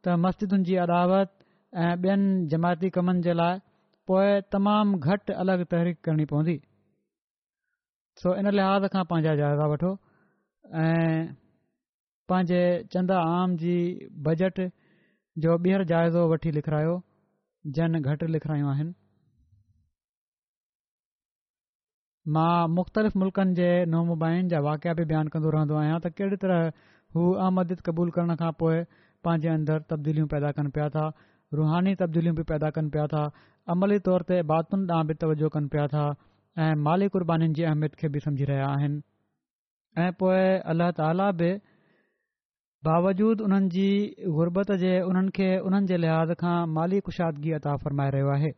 [0.04, 1.28] त मस्जिदुनि जी अदावत
[1.82, 3.56] ऐं ॿियनि जमायती कमनि जे लाइ
[4.10, 6.52] पोए तमामु घटि अलॻि तहरीक करणी पवंदी
[8.20, 9.90] सो इन लिहाज़ खां पंहिंजा जाइज़ा वठो
[10.84, 11.18] ऐं
[12.32, 12.62] पंहिंजे
[12.94, 13.74] चंद आम जी
[14.28, 14.56] बजट
[15.44, 16.96] जो ॿीहर जाइज़ो वठी लिखायो
[17.76, 18.92] जन घटि लिखायूं आहिनि
[22.36, 26.90] मां मुख़्तलिफ़ मुल्क़नि जे नमुबाइनि जा वाकिया बि बयानु कंदो रहंदो आहियां त कहिड़ी तरह
[27.18, 28.82] हू आमद क़बूल करण खां पोइ
[29.28, 31.06] पंहिंजे अंदरु तब्दीलियूं पैदा कनि पिया था
[31.60, 33.22] रुहानी तब्दीलियूं बि पैदा कनि पिया था
[33.72, 36.04] अमली तौर ते बातुनि ॾांहुं बि तवजो कनि पिया था
[36.64, 39.00] ऐं माली क़ुर्बानीुनि जी अहमियत खे बि सम्झी रहिया आहिनि
[40.04, 41.50] ऐं पोइ अलाह ताला बि
[42.88, 43.84] बावजूद उन्हनि जी
[44.38, 48.50] ग़ुरबत जे उन्हनि खे उन्हनि जे लिहाज़ खां माली कुशादगी अता फ़रमाए रहियो आहे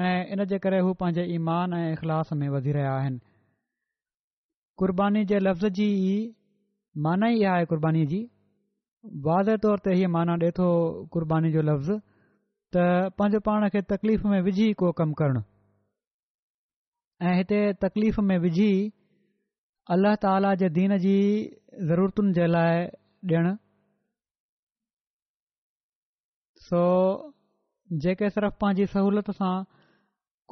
[0.00, 3.24] ऐं इन जे करे हू पंहिंजे ईमान ऐं इख़लास में वधी रहिया आहिनि
[4.82, 5.88] क़ुर्बानी जे लफ़्ज़ जी
[7.08, 8.20] माना ई आहे क़ुर्बानी जी
[9.30, 10.70] वाज़े तौर ते हीअ माना ॾिए थो
[11.16, 11.94] क़ुर्बानी जो लफ़्ज़
[12.74, 12.82] त
[13.18, 15.40] पंहिंजो पाण खे तकलीफ़ में विझी को कमु करणु
[17.28, 18.70] ऐं हिते तकलीफ़ में विझी
[19.94, 21.14] अल्लाह ताला जे दीन जी
[21.90, 22.80] ज़रूरतुनि जे लाइ
[23.32, 23.54] ॾियण
[26.68, 26.80] सो
[28.04, 29.54] जेके सिर्फ़ पंहिंजी सहूलियत सां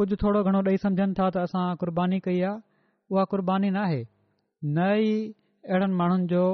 [0.00, 4.00] कुझु थोरो घणो ॾेई सम्झनि था त असां क़ुर्बानी कई आहे उहा क़ुर्बानी नाहे
[4.78, 5.10] न ई
[5.72, 6.44] अहिड़नि माण्हुनि जो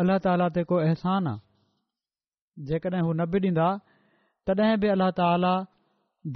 [0.00, 3.68] अल्लाह ताला ते को अहसान आहे जेकॾहिं हू न बि ॾींदा
[4.56, 5.52] तॾहिं बि अल्ला ताला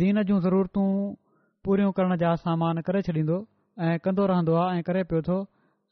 [0.01, 0.89] दीन जूं ज़रूरतूं
[1.65, 3.39] पूरियूं करण जा सामान करे छॾींदो
[3.89, 5.37] ऐं कंदो रहंदो आहे ऐं करे पियो थो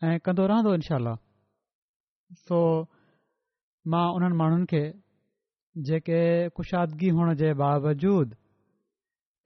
[0.09, 0.99] ऐं कंदो रहंदो इनशा
[2.47, 2.59] सो
[3.93, 4.83] मां उन्हनि माण्हुनि खे
[5.89, 6.21] जेके
[6.57, 8.37] ख़ुशादगी हुअण जे बावजूद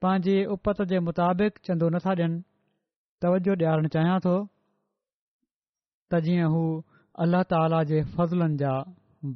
[0.05, 2.41] पंहिंजी उपत जे मुताबिक़ चंदो नथा ॾियनि
[3.25, 4.33] तवजो ॾियारणु चाहियां थो
[6.13, 6.63] त जीअं हू
[7.25, 8.75] अल्लाह ताला जे फज़लनि जा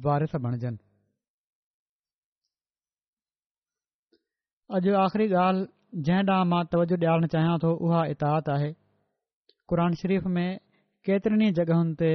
[0.08, 0.78] वारिस बणजनि
[4.78, 5.62] अॼु आख़िरी ॻाल्हि
[6.06, 8.68] जंहिं ॾांहुं मां तवजो ॾियारणु चाहियां थो उहा इताद आहे
[9.72, 10.58] क़ुर शरीफ़ में
[11.08, 12.10] केतिरनि जॻहियुनि ते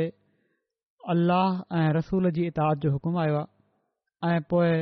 [1.13, 1.49] अलाह
[1.79, 4.75] ऐं रसूल जी इताद जो हुकुम आयो आहे ऐं पोए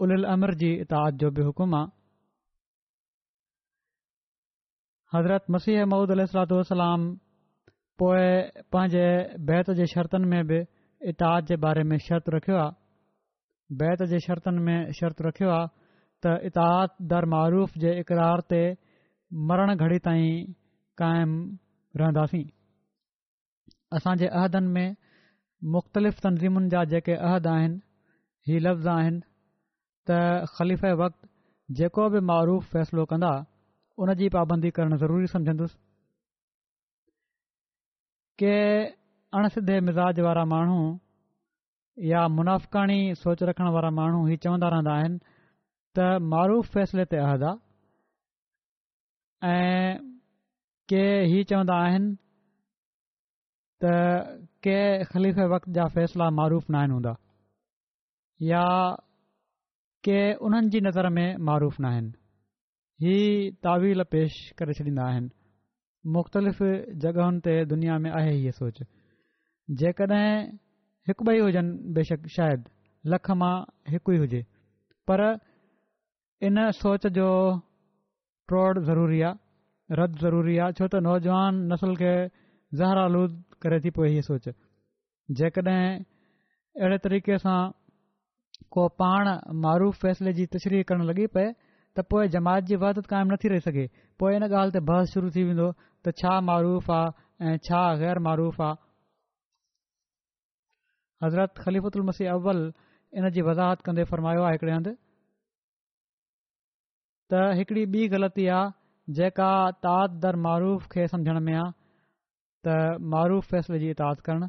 [0.00, 1.86] उल अमर जी جو जो बि हुकुम आहे
[5.16, 7.06] हज़रत मसीह महूद अलाम
[8.04, 8.24] पोइ
[8.72, 9.06] पंहिंजे
[9.52, 10.64] बैत जी शर्तनि में बि
[11.12, 15.66] इताद जे बारे में शर्त रखियो आहे बैत जे शर्तनि में शर्त रखियो आहे
[16.24, 18.60] त इताद दर मारूफ़ जे इक़रार ते
[19.50, 20.52] मरण घड़ी ताईं
[21.00, 21.38] क़ाइमु
[22.02, 22.44] रहंदासीं
[23.98, 24.90] असांजे अहदनि में
[25.76, 27.80] मुख़्तलिफ़ तनज़ीमुनि जा जेके अहद आहिनि
[28.48, 29.18] ही लफ़्ज़ आहिनि
[30.10, 31.30] त ख़लीफ़ वक़्ति
[31.80, 33.32] जेको बि मरूफ़ फ़ैसिलो कंदा
[34.04, 35.78] उन जी पाबंदी करणु ज़रूरी समुझंदुसि
[38.44, 38.56] के
[39.40, 40.80] अणसिधे मिज़ाज वारा माण्हू
[42.12, 45.22] या मुनाफ़कानी सोच रखण वारा माण्हू हीउ चवंदा रहंदा आहिनि
[45.96, 46.00] त
[46.32, 47.52] मरुफ़ फ़ ते अ आहे
[49.48, 49.98] ऐं
[50.90, 52.10] के ही चवंदा आहिनि
[53.84, 53.92] त
[54.66, 54.78] के
[55.12, 57.12] ख़ली वक़्त जा फ़ला मारूफ न आहिनि हूंदा
[58.52, 58.64] या
[60.08, 60.18] के
[60.48, 65.28] उन्हनि जी नज़र में मारूफ न आहिनि तावील पेश करे छॾींदा आहिनि
[66.18, 66.60] मुख़्तलिफ़
[67.02, 68.76] जॻहियुनि ते दुनिया में आहे हीअ सोच
[69.82, 70.24] जेकॾहिं
[71.08, 72.70] हिकु ॿ हुजनि बेशक शायदि
[73.14, 73.54] लख मां
[73.96, 74.40] हिकु ई हुजे
[75.10, 75.20] पर
[76.46, 77.24] इन सोच जो
[78.48, 82.12] प्रोड ज़रूरी आहे रद ज़रूरी आहे छो त नौजवान नसल खे
[82.78, 84.48] ज़हरा लूदु करे थी पए हीअ सोच
[85.38, 85.84] जेकॾहिं
[86.80, 87.58] अहिड़े तरीक़े सां
[88.76, 89.30] को पाण
[89.66, 93.64] मरूफ़ फ़ैसिले जी तशरी करणु लॻी पए त पोइ जमात जी वदत क़ाइमु नथी रही
[93.68, 93.86] सघे
[94.24, 98.60] पोइ इन ॻाल्हि ते बहस शुरू थी वेंदो त छा मरुरुफ़ु आहे ऐं छा ग़ैरमारुफ़
[98.70, 98.82] आहे
[101.26, 102.66] हज़रत ख़लीफ़ल मसीह अव्वल
[103.22, 104.94] इन जी वज़ाहत कंदे फ़रमायो आहे हंधि
[107.30, 108.72] त हिकिड़ी ॿी ग़लती आहे
[109.18, 109.50] जेका
[109.86, 111.70] ताद दर मरुूफ़ खे सम्झण में आहे
[112.66, 112.76] त
[113.14, 114.46] मरुूफ़ फ़ैसिले जी इता करण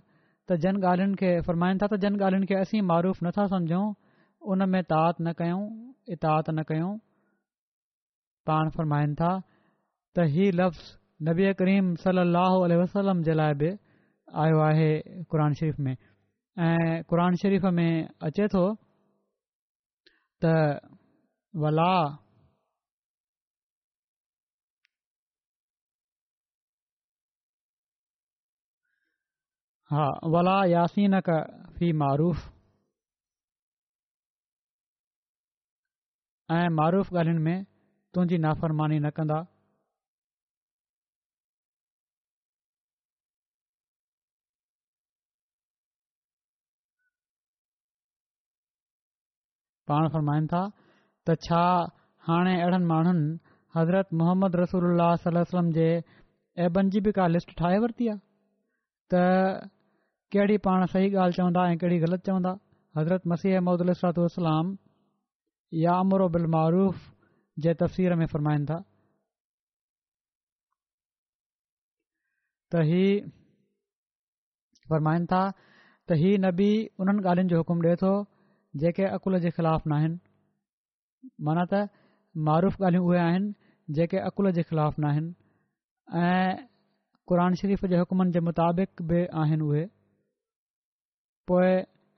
[0.49, 3.85] त जन ॻाल्हियुनि खे फरमाइनि था त जिन ॻाल्हियुनि खे असीं मरुूफ़ नथा सम्झूं
[4.53, 5.63] उन में तात न कयूं
[6.17, 6.93] इताद न कयूं
[8.51, 9.31] पाण फ़रमाइनि था
[10.15, 10.89] त हीउ लफ़्ज़
[11.29, 13.69] नबी करीम सलाहु आल वसलम जे लाइ बि
[14.45, 14.89] आयो आहे
[15.33, 17.91] क़रान शरीफ़ में ऐं क़रान शरीफ़ में
[18.27, 18.65] अचे थो
[20.45, 20.53] त
[21.63, 21.91] वला
[29.93, 31.19] हा वला यासी न
[31.77, 32.43] फी मूफ़
[36.53, 37.57] ऐं मारुफ़ ॻाल्हियुनि में
[38.13, 39.37] तुंहिंजी नाफ़रमानी न कंदा
[49.91, 50.63] पाण फ़रमाईनि था
[51.27, 51.61] त छा
[52.29, 53.25] हाणे अहिड़नि माण्हुनि
[53.77, 55.87] हज़रत मोहम्मद रसूल जे
[56.69, 58.19] ऐबनि जी बि का लिस्ट ठाहे वरिती आहे
[59.13, 59.71] त
[60.33, 62.51] कहिड़ी पाण सही ॻाल्हि चवंदा ऐं कहिड़ी ग़लति चवंदा
[62.97, 64.71] हज़रत मसीह मोदल इस्लाम
[65.81, 66.23] या अमर
[66.55, 67.01] मारूफ़
[67.65, 68.79] जे तफ़सीर में फ़रमाइनि था
[72.71, 73.03] त ही
[74.93, 75.41] फ़रमाइन था
[76.09, 76.71] त ही नबी
[77.05, 78.13] उन्हनि ॻाल्हियुनि जो हुकुम ॾिए थो
[78.83, 81.85] जेके अक़ुल जे ख़िलाफ़ नाहिनि माना त
[82.49, 86.45] मारूफ़ ॻाल्हियूं उहे आहिनि जेके अक़ुल जे ख़िलाफ़ु नाहिनि ऐं
[87.31, 89.85] क़ुर शरीफ़ जे हुकमनि जे मुताबिक़ बि आहिनि उहे
[91.47, 91.71] पोए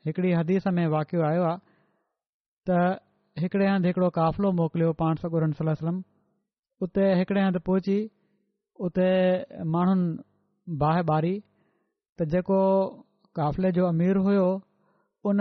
[0.08, 1.58] हिकड़ी हदीस में वाक़िअ आयो आहे
[2.70, 5.98] त हिकिड़े हंधि हिकिड़ो काफ़िलो मोकिलियो पाण सॻो सलम
[6.86, 7.98] उते हिकिड़े हंधि पहुची
[8.88, 9.08] उते
[9.74, 11.34] माण्हुनि बाहि ॿारी
[12.20, 12.60] त जेको
[13.40, 14.48] काफ़िले जो अमीर हुयो
[15.32, 15.40] उन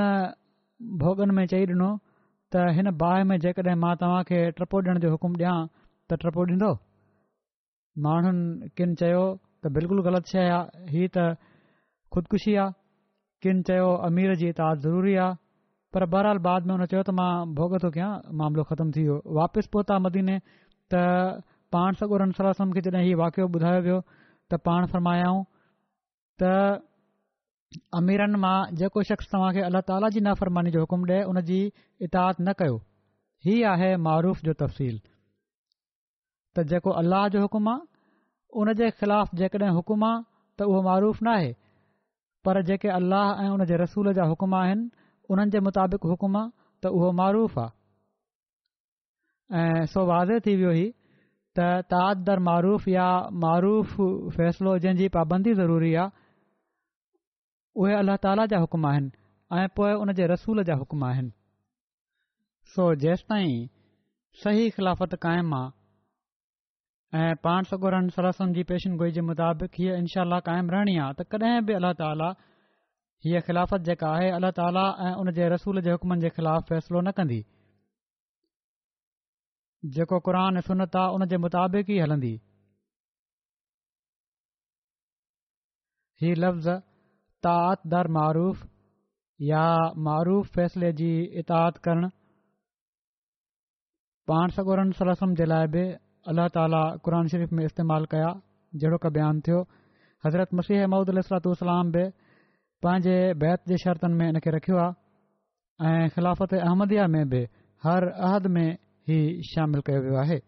[1.05, 1.91] भोगन में चई ॾिनो
[2.53, 5.55] त हिन बाहि में जेकॾहिं मां तव्हां खे टपो ॾियण जो हुकुम ॾियां
[6.11, 6.73] त टपो ॾींदो
[8.09, 9.25] माण्हुनि किन चयो
[9.65, 11.27] त बिल्कुलु ग़लति शइ आहे हीअ त
[12.15, 12.83] ख़ुदिकुशी आहे
[13.45, 15.37] किन चयो अमीर जी इतादु ज़रूरी आहे
[15.95, 19.17] पर बहराल बाद में हुन चयो त मां भोॻो थो कयां मामिलो ख़तमु थी वियो
[19.39, 20.37] वापसि पहुता मदीने
[20.95, 21.03] त
[21.77, 23.99] पाण सगुर खे जॾहिं हीउ वाक़िओ ॿुधायो वियो
[24.53, 25.43] त पाण फरमायाऊं
[26.43, 26.53] त
[28.01, 31.59] अमीरनि मां जेको शख़्स तव्हांखे अलाह ताला जी न जो हुकुम ॾिए उनजी
[32.09, 32.77] इतादु न कयो
[33.49, 37.93] ई आहे मारुरुफ़ जो तफ़सील त जेको अल्लाह जो हुकुम आहे
[38.65, 41.37] उन जे ख़िलाफ़ु जेकॾहिं हुकुम आहे त उहो मारुरुफ़ न
[42.47, 46.51] पर जेके अल्लाह ऐं उन जे रसूल जा हुक्म आहिनि उन्हनि जे मुताबिक़ हुकुम आहे
[46.83, 47.71] त उहो मरुफ़ आहे
[49.93, 50.87] सो वाज़े थी वियो ही
[51.59, 51.59] त
[52.29, 53.07] दर मरुफ़ या
[53.45, 53.93] मरुफ़
[54.37, 56.09] फ़ैसिलो जंहिंजी पाबंदी ज़रूरी आहे
[57.85, 61.31] उहे अल्ला ताला जा हुकुम आहिनि उन जे रसूल जा हुकम आहिनि
[62.75, 63.55] सो जेस ताईं
[64.43, 65.73] सही ख़िलाफ़त काइम आहे
[67.15, 71.61] ऐं पाण सागोरनि सलसम जी पेशनगोई जे मुताबिक़ हीअ इनशा क़ाइमु रहणी आहे त कॾहिं
[71.67, 72.31] बि अलाह ताली
[73.27, 77.01] हीअ ख़िलाफ़त जेका आहे अलाह ताला ऐं उन जे रसूल जे हुकमनि जे ख़िलाफ़ु फ़ैसिलो
[77.01, 77.41] न कंदी
[79.95, 82.35] जेको क़रान सुनत आहे उनजे मुताबिक़ ई हलंदी
[86.23, 86.71] ही लफ़्ज़
[87.47, 88.67] तात दर मूफ़
[89.55, 89.65] या
[90.09, 91.13] मरूफ़ फ़ैसिले जी
[91.45, 92.09] इताद करणु
[94.33, 95.85] पाण सगोरनि सलसम जे लाइ बि
[96.31, 98.29] अल्ला ताली क़ुर शरीफ़ में इस्तेमालु कया
[98.83, 99.59] जहिड़ो का बयानु थियो
[100.27, 102.05] हज़रत मुशीह अमूदुातलाम बि
[102.85, 107.43] पंहिंजे बैत जी शर्तनि में इनखे रखियो आहे ऐं ख़िलाफ़त अहमदीअ में बि
[107.85, 108.69] हर अहद में
[109.17, 109.19] ई
[109.51, 110.39] शामिल कयो वियो आहे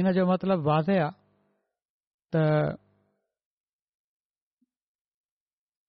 [0.00, 1.10] इन जो मतिलबु वाज़े आहे
[2.32, 2.78] त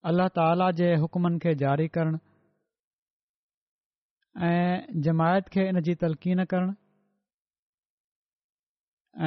[0.09, 2.17] अल्ल्ह ताला जे हुकमनि खे जारी करणु
[4.39, 6.75] ऐं जमायत खे इन जी तलक़ी न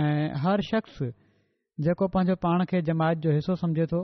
[0.01, 0.99] ऐं हर शख़्स
[1.85, 4.01] जेको पंहिंजो पाण खे जमायत जो हिसो समझे थो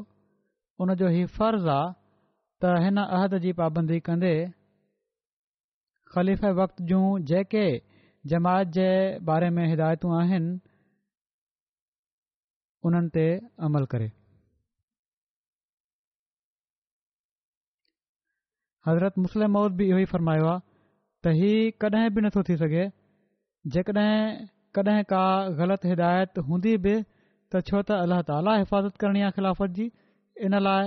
[0.81, 1.93] उनजो हीउ फर्ज़ु आहे
[2.61, 4.33] त हिन अहद जी पाबंदी कंदे
[6.13, 7.65] ख़लीफ़ वक़्त जूं जेके
[8.33, 8.91] जमायत जे
[9.33, 10.59] बारे में हिदायतूं आहिनि
[12.89, 13.27] उन्हनि ते
[13.67, 14.13] अमल करे
[18.89, 20.69] हज़रत मुस्लिम औरत बि इहो ई फरमायो आहे
[21.27, 21.49] त ही
[21.85, 22.85] कॾहिं बि नथो थी सघे
[23.73, 24.47] जेकॾहिं
[24.77, 25.23] कॾहिं का
[25.59, 26.95] ग़लति हिदायत हूंदी बि
[27.53, 29.87] त छो त अल्ल्ह ताला हिफ़ाज़त करणी आहे ख़िलाफ़त जी
[30.49, 30.85] इन लाइ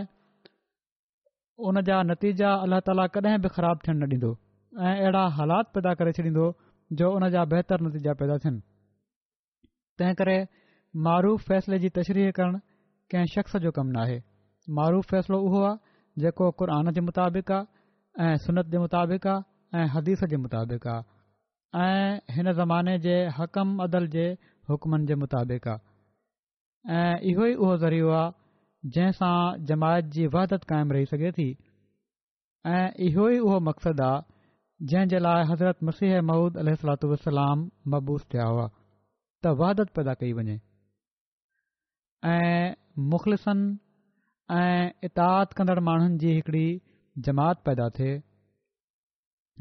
[1.70, 4.32] उन जा नतीजा अल्ला ताला कॾहिं बि ख़राब थियण न ॾींदो
[4.88, 6.46] ऐं अहिड़ा हालात पैदा करे छॾींदो
[7.04, 8.60] जो उन जा बहितर नतीजा पैदा थियनि
[10.00, 10.38] तंहिं करे
[11.08, 12.58] मरूफ़ फ़ैसिले जी तशरीह करणु
[13.14, 14.18] कंहिं शख़्स जो कमु न आहे
[14.82, 19.42] मारूफ़ फ़ैसिलो उहो आहे जेको क़ुर जे मुताबिक़ आहे ऐं जे मुताबिक़ आहे
[19.82, 24.26] ऐं हदीफ़ जे मुताबिक़ आहे ऐं हिन ज़माने जे हक़म अदल जे
[24.70, 29.32] हुक्मनि जे मुताबिक़ आहे ऐं इहो ई उहो ज़रियो आहे जंहिंसां
[29.72, 31.46] जमायत जी वाधत क़ाइमु रही सघे थी
[32.72, 36.58] ऐं इहो ई उहो मक़सदु आहे जंहिं जे लाइ हज़रत मुर्सिह महूद
[37.14, 37.64] वसलाम
[37.96, 38.66] मबूस थिया हुआ
[39.46, 40.60] त वादत पैदा कई वञे
[42.34, 42.74] ऐं
[43.16, 43.74] मुख़लसनि
[44.60, 46.66] ऐं इताहा कंदड़ माण्हुनि जी हिकड़ी
[47.30, 48.22] जमात पैदा थिए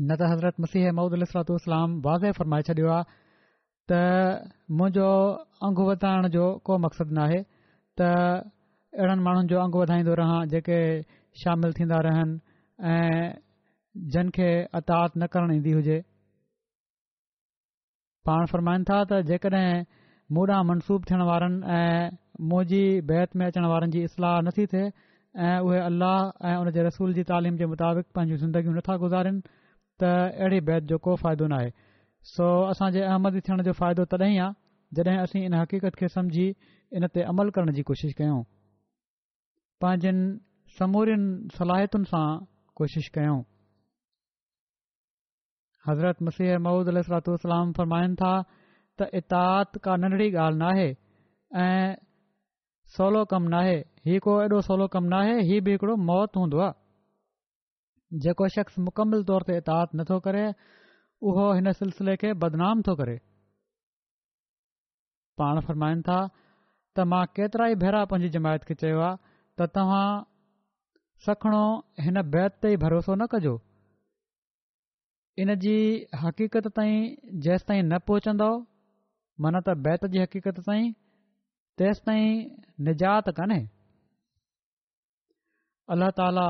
[0.00, 3.04] न त हज़रत मसीह महूदुस्लातलाम वाज़े फ़रमाए छॾियो आहे
[3.90, 3.98] त
[4.78, 5.08] मुंहिंजो
[5.68, 7.40] अंग वधाइण जो को کو مقصد आहे
[8.00, 8.00] त
[8.96, 10.80] अहिड़नि माण्हुनि जो अंग वधाईंदो रहां जेके
[11.44, 12.40] शामिल थींदा रहनि
[12.92, 13.34] ऐं
[14.12, 16.00] जनखे अतात न करणु ईंदी हुजे
[18.26, 19.84] पाण फ़रमाइनि था त जेकॾहिं
[20.34, 22.10] मुढां मनसूब थियण वारनि ऐं
[22.50, 24.92] मौजी बैत में अचण वारनि जी इसलाह नथी थिए
[25.46, 28.96] ऐं उहे ऐं उन जे रसूल जी तालीम जे मुताबिक़ पंहिंजूं ज़िंदगियूं नथा
[30.02, 30.10] त
[30.44, 31.66] अहिड़ी बै जो को आहे
[32.34, 34.50] सो असांजे अहमद थियण जो फ़ाइदो तॾहिं आहे
[34.98, 36.46] जॾहिं असीं इन हक़ीक़त खे समझी
[36.98, 38.42] इन ते अमल करण जी कोशिशि कयूं
[39.82, 41.28] पंहिंजनि समूरियुनि
[41.58, 42.26] सलाहियतुनि सां
[42.80, 43.24] कोशिशि
[45.88, 48.32] हज़रत मसीह महूद अलाम फरमाइनि था
[48.98, 50.88] त इताद का नंढड़ी ॻाल्हि न आहे
[51.64, 51.96] ऐं
[52.98, 53.62] सवलो कमु न
[54.08, 56.81] हीउ को एॾो सवलो कमु न हीउ बि हिकिड़ो मौत हूंदो आहे
[58.20, 60.40] जेको शख़्स मुकमल तौर ते इतिहात नथो करे
[61.30, 63.14] उहो हिन सिलसिले खे बदनाम थो करे
[65.42, 69.18] पाण फ़रमाईनि था त मां केतिरा ई भेरा पंहिंजी जमायत खे चयो आहे
[69.60, 70.08] त तव्हां
[71.28, 71.62] सखणो
[72.08, 73.54] हिन बैत ते ई भरोसो न कजो
[75.44, 75.72] इन जी
[76.24, 76.98] हक़ीक़त ताईं
[77.46, 78.50] जेसि ताईं न पहुचंदो
[79.46, 80.92] मन त बैत जी हक़ीक़त ताईं
[81.82, 82.34] तेसि ताईं
[82.90, 83.60] निजात कान्हे
[86.20, 86.46] ताला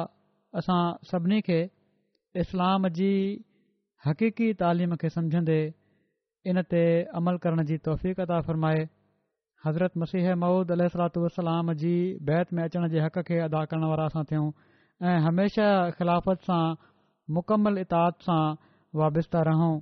[0.60, 0.80] असां
[1.10, 1.60] सभिनी खे
[2.42, 3.10] इस्लाम जी
[4.06, 5.56] हक़ीक़ी तइलीम खे समुझंदे
[6.52, 6.82] इन ते
[7.20, 8.74] अमल करण जी तौफ़ीक़ा عطا
[9.66, 11.94] हज़रत मसीह महुूद अल सलातू वलाम जी
[12.30, 14.50] बैत में अचण जे हक़ खे अदा करण वारा असां थियूं
[15.10, 16.60] ऐं हमेशह ख़िलाफ़त सां
[17.38, 18.40] मुकमल इताद सां
[19.02, 19.72] वाबिस्ता रहूं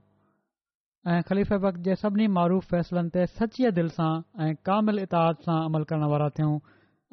[1.15, 4.11] ऐं ख़लीफ़े बख़्त जे सभिनी मरूफ़ फ़ैसिलनि ते सचीअ दिलि सां
[4.47, 6.55] ऐं कामिल इताद सां अमल करण वारा थियूं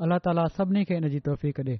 [0.09, 1.79] अलाह ताला सभिनी खे इन जी तौफ़ीक़ ॾिए